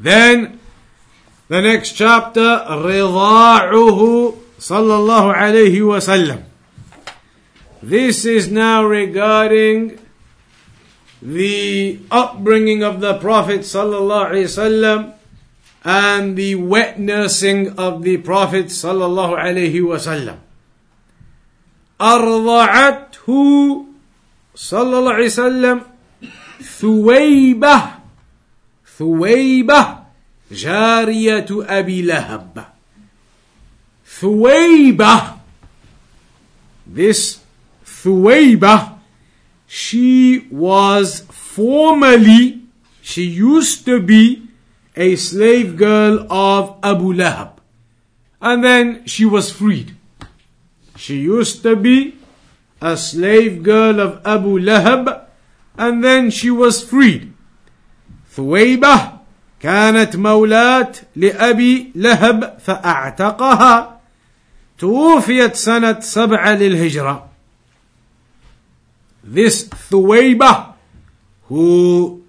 [0.01, 0.59] Then
[1.49, 6.45] the next chapter, رضاعه sallallahu alaihi wasallam.
[7.83, 9.99] This is now regarding
[11.23, 15.15] the upbringing of the Prophet sallallahu alaihi wasallam
[15.85, 20.39] and the wet nursing of the Prophet sallallahu alaihi wasallam.
[21.99, 23.27] أرضعته
[24.55, 25.81] صلى الله عليه وسلم
[26.63, 27.83] ثويبة
[28.99, 29.99] ثويبة
[30.53, 32.65] جارية أبي لهب
[34.07, 35.39] ثويبة
[36.87, 37.41] This
[38.03, 38.92] Thuwayba,
[39.73, 42.63] she was formerly,
[43.03, 44.49] she used to be
[44.97, 47.59] a slave girl of Abu Lahab.
[48.41, 49.95] And then she was freed.
[50.97, 52.17] She used to be
[52.81, 55.27] a slave girl of Abu Lahab
[55.77, 57.33] and then she was freed.
[58.37, 59.13] ثويبة
[59.61, 64.01] كانت مولاة لأبي لهب فأعتقها
[64.79, 67.29] توفيت سنة سبعة للهجرة.
[69.24, 70.74] this Thuwayba,
[71.48, 72.24] who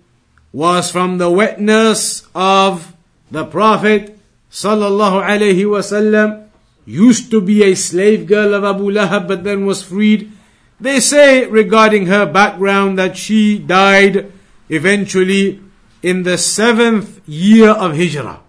[0.52, 2.94] was from the witness of
[3.30, 4.16] the Prophet
[4.50, 6.46] sallallahu alaihi wasallam,
[6.86, 10.30] used to be a slave girl of Abu Lahab but then was freed.
[10.80, 14.30] They say regarding her background that she died
[14.68, 15.60] eventually
[16.02, 18.40] in the seventh year of Hijrah.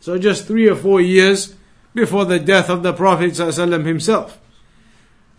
[0.00, 1.54] So just three or four years
[1.92, 4.38] before the death of the Prophet himself.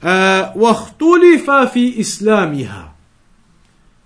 [0.05, 2.89] Uh, وَاخْتُلِفَ فِي إِسْلَامِهَا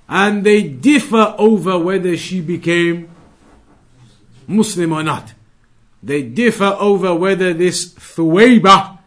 [0.07, 3.09] And they differ over whether she became
[4.47, 5.33] Muslim or not.
[6.01, 8.97] They differ over whether this Thuwayba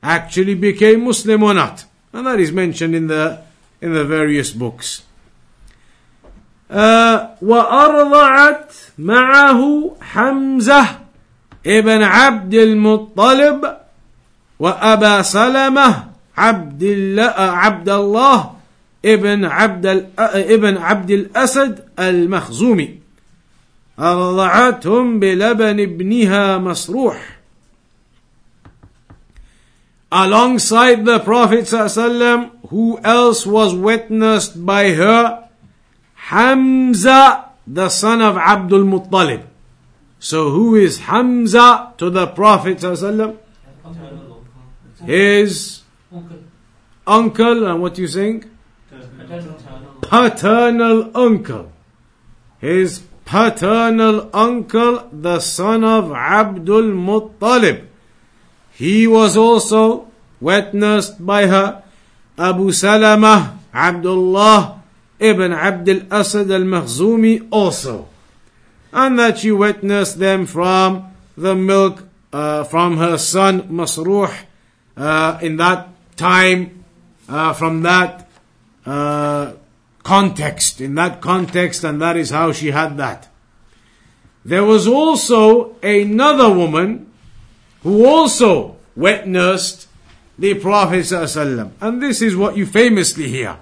[0.00, 1.84] actually became Muslim or not.
[2.12, 3.42] And that is mentioned in the,
[3.82, 5.02] in the various books.
[6.70, 10.86] Uh, وأرضعت معه حمزة
[11.66, 13.76] ابن عبد المطلب
[14.58, 16.07] وأبا سلمة
[16.38, 18.50] عبد الله عبد الله
[19.04, 19.86] ابن عبد
[20.18, 22.98] ابن عبد الأسد المخزومي
[23.98, 27.38] أرضعتهم بلبن ابنها مسروح
[30.10, 35.48] alongside the Prophet ﷺ, who else was witnessed by her?
[36.14, 39.44] Hamza, the son of Abdul Muttalib.
[40.18, 43.36] So who is Hamza to the Prophet ﷺ?
[45.04, 45.77] His
[46.12, 46.38] uncle,
[47.06, 48.44] Uncle, and what do you saying?
[50.02, 51.72] Paternal uncle.
[52.60, 57.86] His paternal uncle, the son of Abdul Muttalib.
[58.72, 60.08] He was also
[60.40, 61.82] witnessed by her
[62.38, 64.82] Abu Salama Abdullah
[65.18, 68.08] ibn Abdul Asad al Makhzumi also.
[68.92, 74.32] And that she witnessed them from the milk uh, from her son Masruh
[74.96, 75.88] uh, in that
[76.18, 76.84] time,
[77.28, 78.28] uh, from that
[78.84, 79.52] uh,
[80.02, 83.28] context, in that context, and that is how she had that.
[84.44, 87.10] There was also another woman
[87.82, 89.88] who also witnessed
[90.38, 91.10] the Prophet.
[91.80, 93.56] And this is what you famously hear.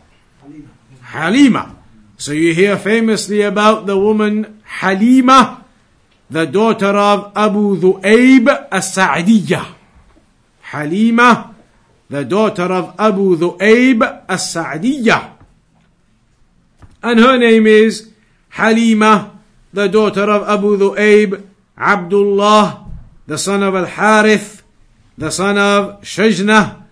[1.03, 1.77] Halima.
[2.19, 5.65] So you hear famously about the woman Halima
[6.29, 9.67] the daughter of Abu Dhu'ayb as-Sa'diyah.
[10.61, 11.55] Halima,
[12.09, 15.33] the daughter of Abu Dhu'ayb as-Sa'diyah.
[17.03, 18.11] And her name is
[18.51, 19.39] Halima,
[19.73, 21.43] the daughter of Abu Dhu'ayb,
[21.77, 22.87] Abdullah,
[23.27, 24.63] the son of Al-Harith,
[25.19, 26.83] the son of Shajnah,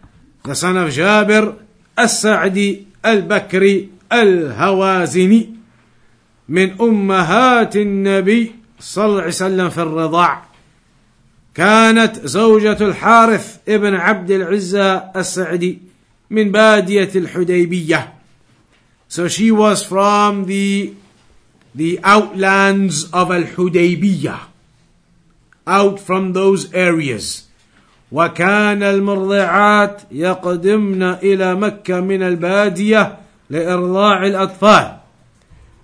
[0.43, 1.59] the son of Jabir,
[1.97, 5.55] Al-Sa'di, Al-Bakri, Al-Hawazini.
[6.49, 10.45] من أمهات النبي صلى الله عليه وسلم في الرضاع
[11.55, 15.79] كانت زوجة الحارث ابن عبد العزة السعدي
[16.31, 18.13] من بادية الحديبية.
[19.09, 20.93] So she was from the
[21.75, 24.41] the outlands of Al-Hudaybiyah
[25.67, 27.45] out from those areas.
[28.13, 33.19] وكان المرضعات يقدمن إلى مكة من البادية
[33.51, 34.97] لإرضاع الأطفال.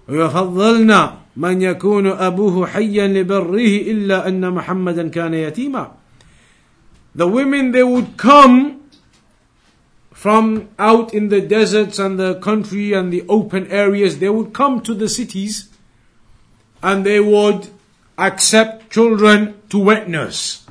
[0.09, 5.92] ويفضلن من يكون أبوه حيا لبره إلا أن محمدا كان يتيما
[7.16, 8.82] The women they would come
[10.12, 14.82] from out in the deserts and the country and the open areas they would come
[14.82, 15.70] to the cities
[16.82, 17.70] and they would
[18.18, 20.66] accept children to wet nurse.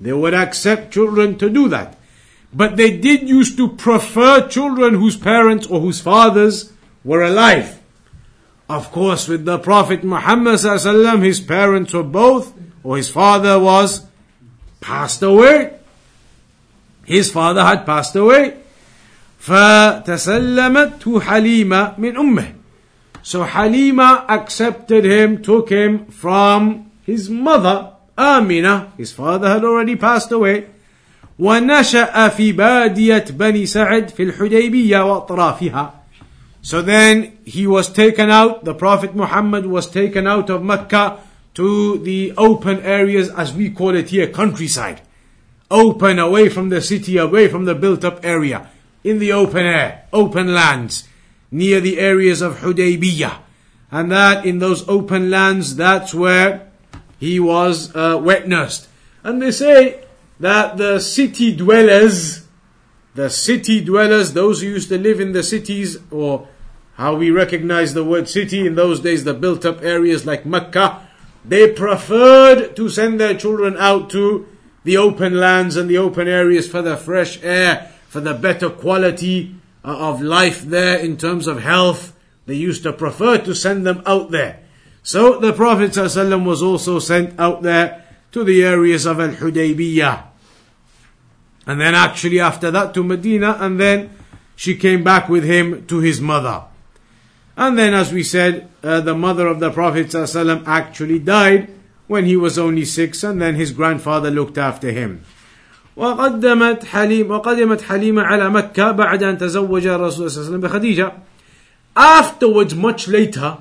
[0.00, 1.96] They would accept children to do that.
[2.52, 6.72] But they did used to prefer children whose parents or whose fathers
[7.04, 7.80] were alive.
[8.68, 10.60] Of course, with the Prophet Muhammad
[11.22, 12.52] his parents were both,
[12.84, 14.06] or his father was
[14.80, 15.72] passed away.
[17.04, 18.56] His father had passed away.
[19.40, 22.52] فَتَسَلَّمَتْ حَلِيمَ مِنْ أُمِّهِ
[23.22, 28.92] So Halima accepted him, took him from his mother, Amina.
[28.98, 30.66] His father had already passed away.
[31.38, 35.94] ونشأ في بادية بني سعد في الحديبية وأطرافها
[36.63, 41.19] so then he was taken out, the Prophet Muhammad was taken out of Mecca
[41.55, 45.01] to the open areas as we call it here, countryside.
[45.69, 48.69] Open, away from the city, away from the built up area.
[49.03, 51.07] In the open air, open lands,
[51.51, 53.39] near the areas of Hudaybiyah.
[53.91, 56.71] And that, in those open lands, that's where
[57.19, 58.87] he was uh, wet nursed.
[59.21, 60.05] And they say
[60.39, 62.47] that the city dwellers,
[63.15, 66.47] the city dwellers, those who used to live in the cities or
[66.95, 71.07] how we recognize the word city in those days, the built up areas like Mecca,
[71.43, 74.47] they preferred to send their children out to
[74.83, 79.55] the open lands and the open areas for the fresh air, for the better quality
[79.83, 82.15] uh, of life there in terms of health.
[82.45, 84.59] They used to prefer to send them out there.
[85.01, 90.23] So the Prophet ﷺ was also sent out there to the areas of Al Hudaybiyah.
[91.65, 94.11] And then actually after that to Medina, and then
[94.55, 96.65] she came back with him to his mother.
[97.56, 101.68] And then, as we said, uh, the mother of the Prophet ﷺ actually died
[102.06, 105.24] when he was only six, and then his grandfather looked after him.
[105.96, 111.12] وقدمت حليم وقدمت حليمة على مكة بعد أن تزوج الرسول صلى الله عليه وسلم بخديجة.
[111.96, 113.58] Afterwards, much later,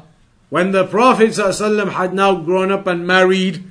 [0.49, 3.63] when the Prophet ﷺ had now grown up and married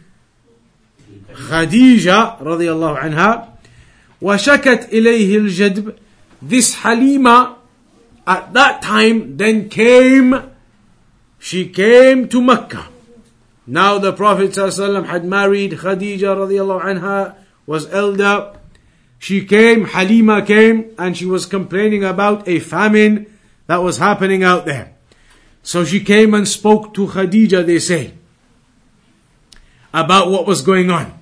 [1.33, 3.49] Khadija رضي الله عنها
[4.23, 5.95] وشكت إليه الجدب
[6.43, 7.57] this Halima
[8.28, 10.52] at that time then came,
[11.40, 12.88] she came to Mecca.
[13.66, 18.54] Now the Prophet ﷺ had married Khadija anha, was elder.
[19.20, 24.66] She came, Halima came, and she was complaining about a famine that was happening out
[24.66, 24.94] there.
[25.64, 28.14] So she came and spoke to Khadija, they say,
[29.94, 31.20] about what was going on.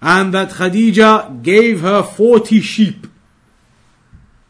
[0.00, 3.06] And that Khadija gave her 40 sheep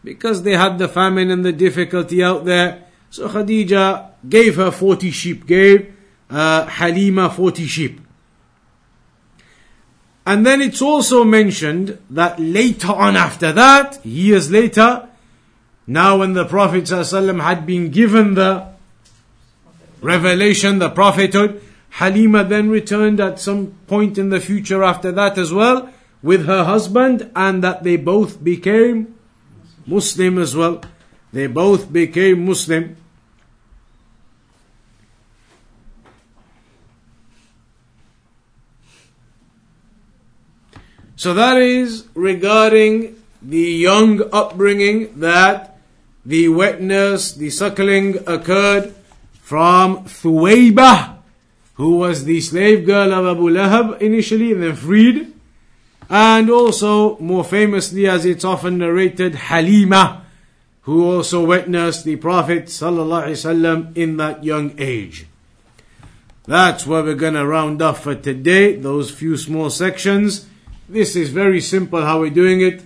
[0.07, 2.84] because they had the famine and the difficulty out there.
[3.11, 5.92] So Khadija gave her 40 sheep, gave
[6.30, 8.00] uh, Halima 40 sheep.
[10.24, 15.09] And then it's also mentioned that later on after that, years later,
[15.88, 18.68] now when the Prophet ﷺ had been given the
[20.00, 25.52] revelation, the prophethood, Halima then returned at some point in the future after that as
[25.52, 25.90] well
[26.22, 29.16] with her husband and that they both became
[29.87, 30.82] Muslim as well.
[31.32, 32.97] They both became Muslim.
[41.16, 45.78] So that is regarding the young upbringing that
[46.26, 48.95] the wetness, the suckling occurred
[49.41, 51.18] from Thuwaybah,
[51.74, 55.32] who was the slave girl of Abu Lahab initially and then freed.
[56.09, 60.24] And also, more famously, as it's often narrated, Halima,
[60.82, 65.26] who also witnessed the Prophet in that young age.
[66.46, 70.46] That's where we're gonna round off for today, those few small sections.
[70.88, 72.84] This is very simple how we're doing it.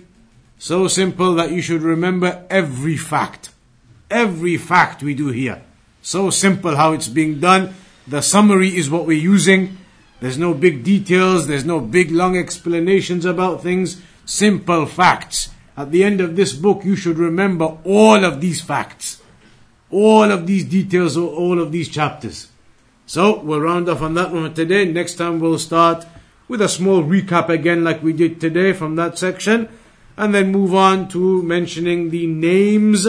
[0.57, 3.51] So simple that you should remember every fact.
[4.09, 5.61] Every fact we do here.
[6.01, 7.75] So simple how it's being done.
[8.07, 9.77] The summary is what we're using.
[10.21, 14.01] There's no big details, there's no big long explanations about things.
[14.23, 15.49] Simple facts.
[15.75, 19.21] At the end of this book, you should remember all of these facts.
[19.89, 22.47] All of these details, all of these chapters.
[23.07, 24.85] So we'll round off on that one today.
[24.85, 26.05] Next time we'll start
[26.47, 29.69] with a small recap again, like we did today from that section,
[30.17, 33.07] and then move on to mentioning the names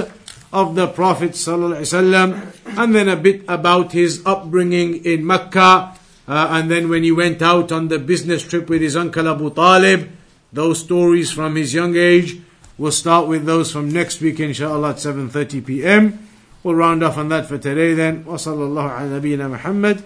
[0.53, 6.70] of the Prophet ﷺ, and then a bit about his upbringing in Mecca, uh, and
[6.70, 10.10] then when he went out on the business trip with his uncle Abu Talib,
[10.52, 12.40] those stories from his young age.
[12.78, 16.28] We'll start with those from next week, inshallah, at 7.30 p.m.
[16.64, 18.24] We'll round off on that for today then.
[18.26, 20.02] وصلى الله على نبينا محمد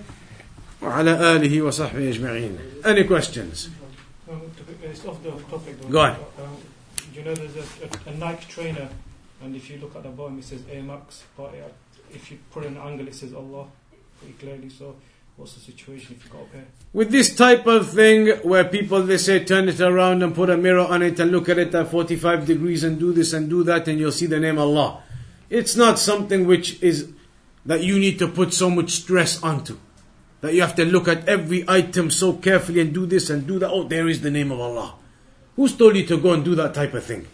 [0.82, 2.58] وعلى آله وصحبه أجمعين.
[2.86, 3.70] Any questions?
[4.30, 5.82] Um, to- it's off the topic.
[5.82, 5.90] though.
[5.90, 6.12] Go on.
[6.12, 6.58] Um,
[7.14, 8.90] you know, there's a, a, a Nike trainer,
[9.44, 11.68] and if you look at the bottom, it says Air Max, but uh,
[12.14, 13.68] if you put an angle, it says Allah
[14.20, 14.70] pretty clearly.
[14.70, 14.96] So,
[15.37, 16.47] what's the situation if you got?
[16.93, 20.57] With this type of thing where people they say turn it around and put a
[20.57, 23.63] mirror on it and look at it at 45 degrees and do this and do
[23.65, 25.03] that and you'll see the name Allah.
[25.51, 27.11] It's not something which is
[27.67, 29.79] that you need to put so much stress onto.
[30.41, 33.59] That you have to look at every item so carefully and do this and do
[33.59, 33.71] that.
[33.71, 34.95] Oh, there is the name of Allah.
[35.57, 37.27] Who's told you to go and do that type of thing?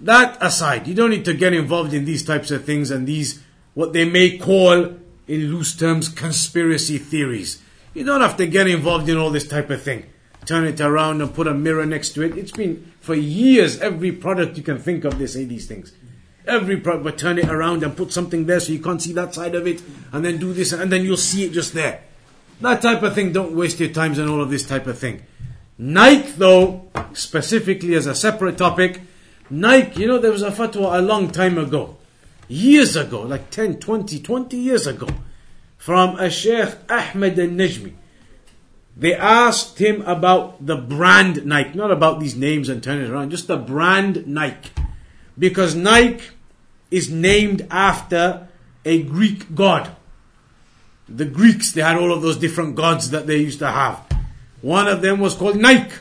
[0.00, 3.42] That aside, you don't need to get involved in these types of things and these,
[3.74, 4.96] what they may call,
[5.30, 7.62] in loose terms, conspiracy theories.
[7.94, 10.06] You don't have to get involved in all this type of thing.
[10.44, 12.36] Turn it around and put a mirror next to it.
[12.36, 15.92] It's been for years, every product you can think of, they say these things.
[16.48, 19.32] Every product, but turn it around and put something there so you can't see that
[19.32, 22.02] side of it, and then do this, and then you'll see it just there.
[22.60, 25.22] That type of thing, don't waste your times on all of this type of thing.
[25.78, 29.00] Nike, though, specifically as a separate topic,
[29.48, 31.98] Nike, you know, there was a fatwa a long time ago,
[32.50, 35.08] years ago, like 10, 20, 20 years ago,
[35.78, 37.94] from a Sheikh Ahmed al Najmi.
[38.96, 43.30] They asked him about the brand Nike, not about these names and turn it around,
[43.30, 44.70] just the brand Nike.
[45.38, 46.24] Because Nike
[46.90, 48.48] is named after
[48.84, 49.96] a Greek god.
[51.08, 54.00] The Greeks, they had all of those different gods that they used to have.
[54.60, 55.94] One of them was called Nike.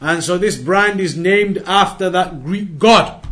[0.00, 3.25] And so this brand is named after that Greek god.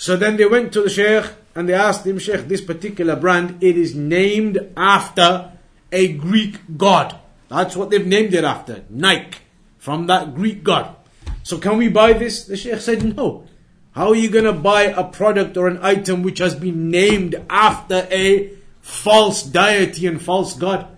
[0.00, 3.62] So then they went to the Sheikh and they asked him, Sheikh, this particular brand,
[3.62, 5.52] it is named after
[5.92, 7.18] a Greek god.
[7.50, 8.82] That's what they've named it after.
[8.88, 9.36] Nike.
[9.76, 10.96] From that Greek god.
[11.42, 12.46] So can we buy this?
[12.46, 13.44] The Sheikh said, no.
[13.92, 17.34] How are you going to buy a product or an item which has been named
[17.50, 20.88] after a false deity and false god?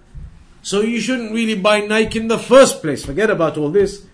[0.63, 3.05] So you shouldn't really buy Nike in the first place.
[3.05, 4.07] Forget about all this.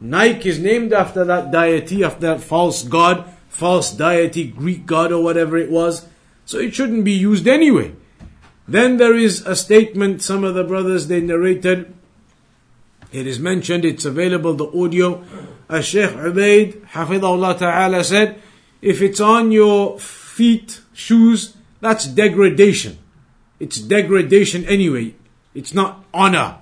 [0.00, 5.24] Nike is named after that deity, after that false god, false deity, Greek god or
[5.24, 6.06] whatever it was.
[6.44, 7.94] So it shouldn't be used anyway.
[8.68, 11.94] Then there is a statement, some of the brothers they narrated.
[13.12, 15.24] It is mentioned, it's available, the audio.
[15.68, 18.42] A Sheikh Ubaid, Hafidahullah Ta'ala said,
[18.82, 22.98] if it's on your feet, shoes, that's degradation.
[23.58, 25.14] It's degradation anyway.
[25.54, 26.58] It's not honor.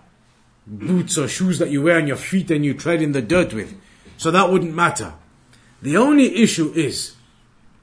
[0.67, 3.53] Boots or shoes that you wear on your feet and you tread in the dirt
[3.53, 3.75] with.
[4.17, 5.15] So that wouldn't matter.
[5.83, 7.15] The only issue is,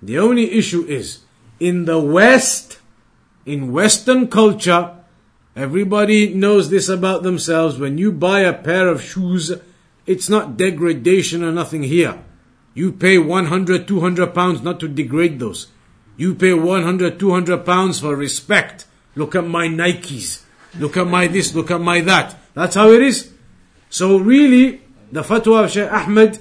[0.01, 1.19] the only issue is,
[1.59, 2.79] in the West,
[3.45, 4.95] in Western culture,
[5.55, 7.77] everybody knows this about themselves.
[7.77, 9.53] When you buy a pair of shoes,
[10.07, 12.23] it's not degradation or nothing here.
[12.73, 15.67] You pay 100, 200 pounds not to degrade those.
[16.17, 18.85] You pay 100, 200 pounds for respect.
[19.15, 20.43] Look at my Nikes.
[20.79, 22.37] Look at my this, look at my that.
[22.53, 23.31] That's how it is.
[23.89, 24.81] So really,
[25.11, 26.39] the fatwa of Shaykh Ahmed,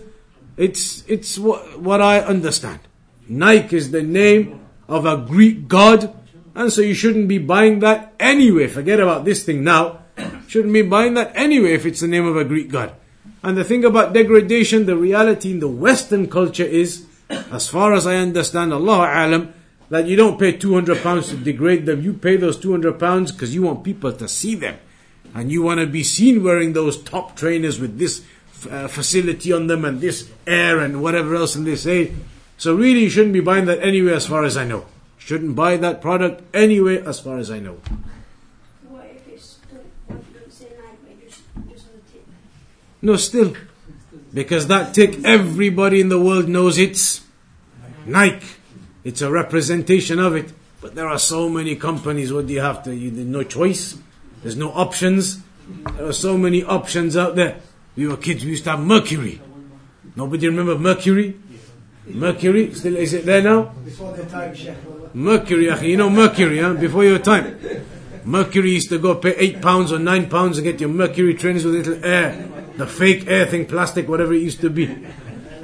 [0.61, 2.81] it's, it's what, what I understand.
[3.27, 6.15] Nike is the name of a Greek god,
[6.55, 8.67] and so you shouldn't be buying that anyway.
[8.67, 10.01] Forget about this thing now.
[10.49, 12.93] Shouldn't be buying that anyway if it's the name of a Greek god.
[13.43, 18.07] And the thing about degradation, the reality in the Western culture is, as far as
[18.07, 19.55] I understand, Allah Alam,
[19.89, 22.03] that you don't pay 200 pounds to degrade them.
[22.03, 24.79] You pay those 200 pounds because you want people to see them.
[25.35, 28.25] And you want to be seen wearing those top trainers with this
[28.67, 32.13] uh, facility on them and this air and whatever else and they say.
[32.59, 34.87] So really you shouldn't be buying that anyway as far as I know.
[35.19, 37.79] Shouldn't buy that product anyway as far as I know.
[38.89, 42.27] What if it's don't, don't say Nike, just just on the tip?
[43.03, 43.55] No, still.
[44.33, 47.23] Because that tick, everybody in the world knows it's
[48.07, 48.47] Nike.
[49.05, 50.53] It's a representation of it.
[50.81, 53.99] But there are so many companies, what do you have to, you, no choice.
[54.43, 55.41] There's no options.
[55.97, 57.61] There are so many options out there.
[57.97, 59.41] We were kids, we used to have mercury.
[60.17, 61.37] Nobody remember mercury?
[62.07, 63.73] Mercury, still is it there now?
[63.85, 64.75] Before the time, Sheikh.
[65.15, 66.75] Mercury, you know mercury, huh?
[66.75, 67.59] Before your time.
[68.25, 71.65] Mercury used to go pay eight pounds or nine pounds and get your mercury trainers
[71.65, 72.49] with little air.
[72.77, 75.07] The fake air thing, plastic, whatever it used to be.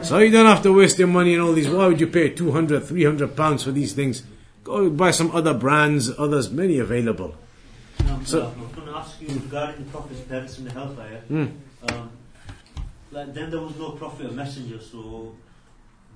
[0.02, 1.68] So you don't have to waste your money on all these.
[1.68, 4.22] Why would you pay 200, 300 pounds for these things?
[4.64, 7.34] Go buy some other brands, others, many available.
[8.00, 11.22] Um, So- I was going to ask you regarding the Prophet's parents in the hellfire.
[11.28, 11.46] Hmm.
[11.88, 12.10] Um,
[13.24, 15.34] then there was no prophet or messenger, so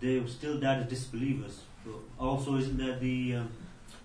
[0.01, 1.63] they were still died as disbelievers.
[1.85, 3.51] So also, isn't there the um,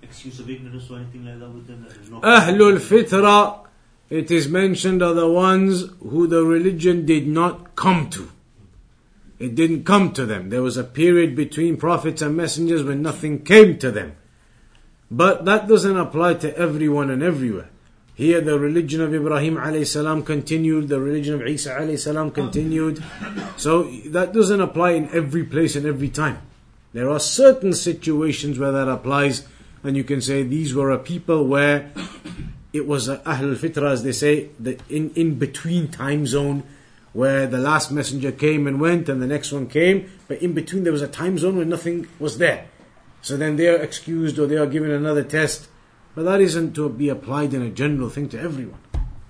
[0.02, 1.86] excuse of ignorance or anything like that with them?
[2.22, 3.66] Ahlul Fitra,
[4.10, 8.32] it is mentioned are the ones who the religion did not come to.
[9.40, 10.50] It didn't come to them.
[10.50, 14.16] There was a period between prophets and messengers when nothing came to them.
[15.12, 17.70] But that doesn't apply to everyone and everywhere.
[18.16, 23.04] Here the religion of Ibrahim alayhi salam continued, the religion of Isa alayhi salam continued.
[23.58, 26.42] So that doesn't apply in every place and every time.
[26.94, 29.46] There are certain situations where that applies,
[29.84, 31.92] and you can say these were a people where
[32.72, 36.64] it was a Ahl al-Fitra, as they say, the in, in between time zone
[37.12, 40.84] where the last messenger came and went and the next one came, but in between
[40.84, 42.68] there was a time zone where nothing was there.
[43.22, 45.68] So then they are excused or they are given another test.
[46.16, 48.80] But that isn't to be applied in a general thing to everyone.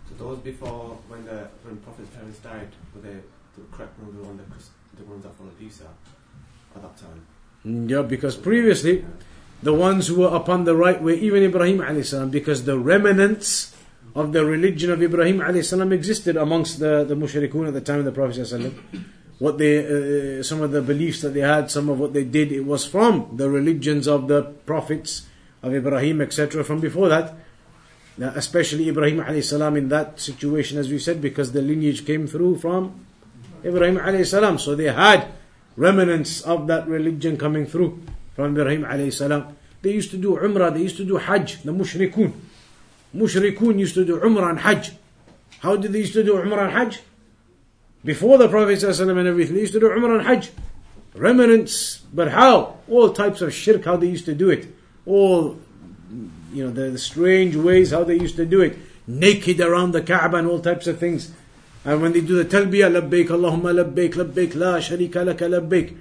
[0.08, 3.18] So those before when the when Prophet's parents died, were they
[3.58, 4.46] the correct ones, the one that
[4.98, 5.90] the ones that followed Isa
[6.76, 7.26] at that time?
[7.66, 9.04] Mm, Yeah, because previously,
[9.64, 13.76] the ones who were upon the right way, even Ibrahim alayhi salam, because the remnants
[14.14, 18.00] of the religion of Ibrahim alayhi salam existed amongst the, the mushrikun at the time
[18.00, 19.04] of the Prophet sallallahu alaihi wasallam.
[19.40, 22.54] What they, uh, some of the beliefs that they had, some of what they did,
[22.54, 25.28] it was from the religions of the prophets
[25.66, 26.63] of Ibrahim, etc.
[26.63, 27.34] From before that,
[28.18, 32.28] Now, especially Ibrahim alayhi salam in that situation, as we said, because the lineage came
[32.28, 33.05] through from
[33.63, 34.57] Ibrahim alayhi salam.
[34.57, 35.28] So they had
[35.76, 38.01] remnants of that religion coming through
[38.34, 39.57] from Ibrahim alayhi salam.
[39.82, 42.32] They used to do Umrah, they used to do Hajj, the Mushrikun.
[43.13, 44.93] Mushrikun used to do Umrah and Hajj.
[45.59, 47.01] How did they used to do Umrah and Hajj?
[48.03, 50.51] Before the Prophet ﷺ and everything, they used to do Umrah and Hajj.
[51.16, 52.78] Remnants, but how?
[52.89, 54.68] All types of shirk, how they used to do it.
[55.06, 55.58] All,
[56.53, 58.78] you know, the, the strange ways how they used to do it.
[59.08, 61.32] Naked around the Kaaba and all types of things.
[61.84, 65.95] And when they do the talbiyah, labbaik Allahumma labbaik, labbaik la sharika laka labbaik,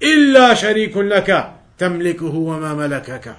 [0.00, 3.36] illa sharikun laka, tamlikuhu wa ma malakaka.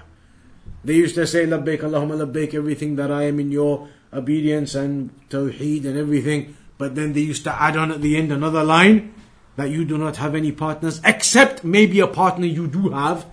[0.83, 5.11] They used to say labbaik Allahumma labbaik, everything that I am in your obedience and
[5.29, 6.57] tawheed and everything.
[6.79, 9.13] But then they used to add on at the end another line
[9.55, 13.27] that you do not have any partners, except maybe a partner you do have,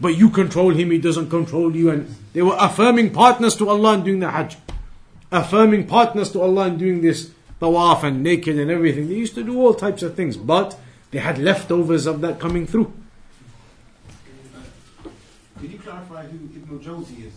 [0.00, 1.90] but you control him, he doesn't control you.
[1.90, 4.56] And they were affirming partners to Allah in doing the Hajj,
[5.32, 7.30] affirming partners to Allah in doing this
[7.60, 9.08] tawaf and naked and everything.
[9.08, 10.78] They used to do all types of things, but
[11.10, 12.92] they had leftovers of that coming through.
[15.58, 17.32] Could you clarify who Ibn Jawzi is?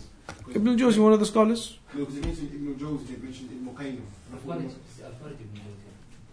[0.54, 1.78] Ibn al-Jawzi, one of the scholars.
[1.94, 3.86] No, because they mentioned Ibn Jawzi, they mentioned Ibn Qayyim.
[3.96, 4.74] And I thought it was-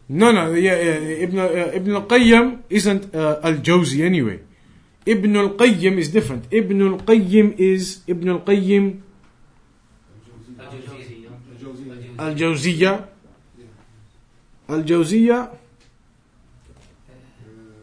[0.09, 4.39] No, no, yeah, yeah Ibn, uh, Ibn al-Qayyim isn't uh, al-Jawzi anyway.
[5.07, 6.45] Ibn al-Qayyim is different.
[6.51, 9.01] Ibn al-Qayyim is Ibn al-Qayyim
[12.19, 13.07] al-Jawziyya.
[14.67, 15.55] Al-Jawziyya.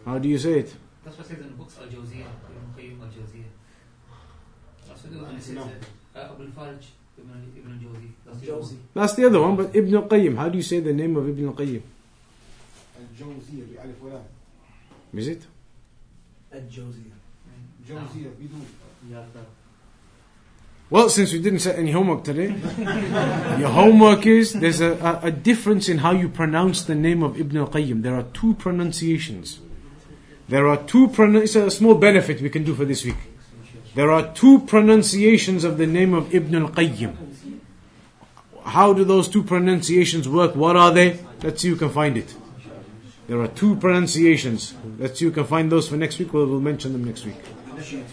[0.04, 0.74] How do you say it?
[1.04, 2.28] That's what says in the books al-Jawziyya.
[2.28, 3.48] Ibn al-Qayyim al-Jawziyya.
[8.94, 10.36] That's the other one, but Ibn al-Qayyim.
[10.36, 11.82] How do you say the name of Ibn al-Qayyim?
[15.14, 15.46] Is it?
[16.52, 17.13] Al-Jawziyya.
[20.90, 22.48] Well, since we didn't set any homework today,
[23.58, 27.40] your homework is there's a, a, a difference in how you pronounce the name of
[27.40, 28.02] Ibn al-Qayyim.
[28.02, 29.60] There are two pronunciations.
[30.48, 33.16] There are two pronun- It's a small benefit we can do for this week.
[33.94, 37.16] There are two pronunciations of the name of Ibn al-Qayyim.
[38.64, 40.54] How do those two pronunciations work?
[40.54, 41.18] What are they?
[41.42, 42.34] Let's see who can find it.
[43.26, 44.74] There are two pronunciations.
[44.98, 46.32] Let's see who can find those for next week.
[46.32, 47.36] We'll, we'll mention them next week.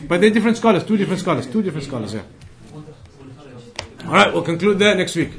[0.07, 2.23] But they're different scholars, two different scholars, two different scholars, yeah.
[4.05, 5.31] All right, we'll conclude there next week.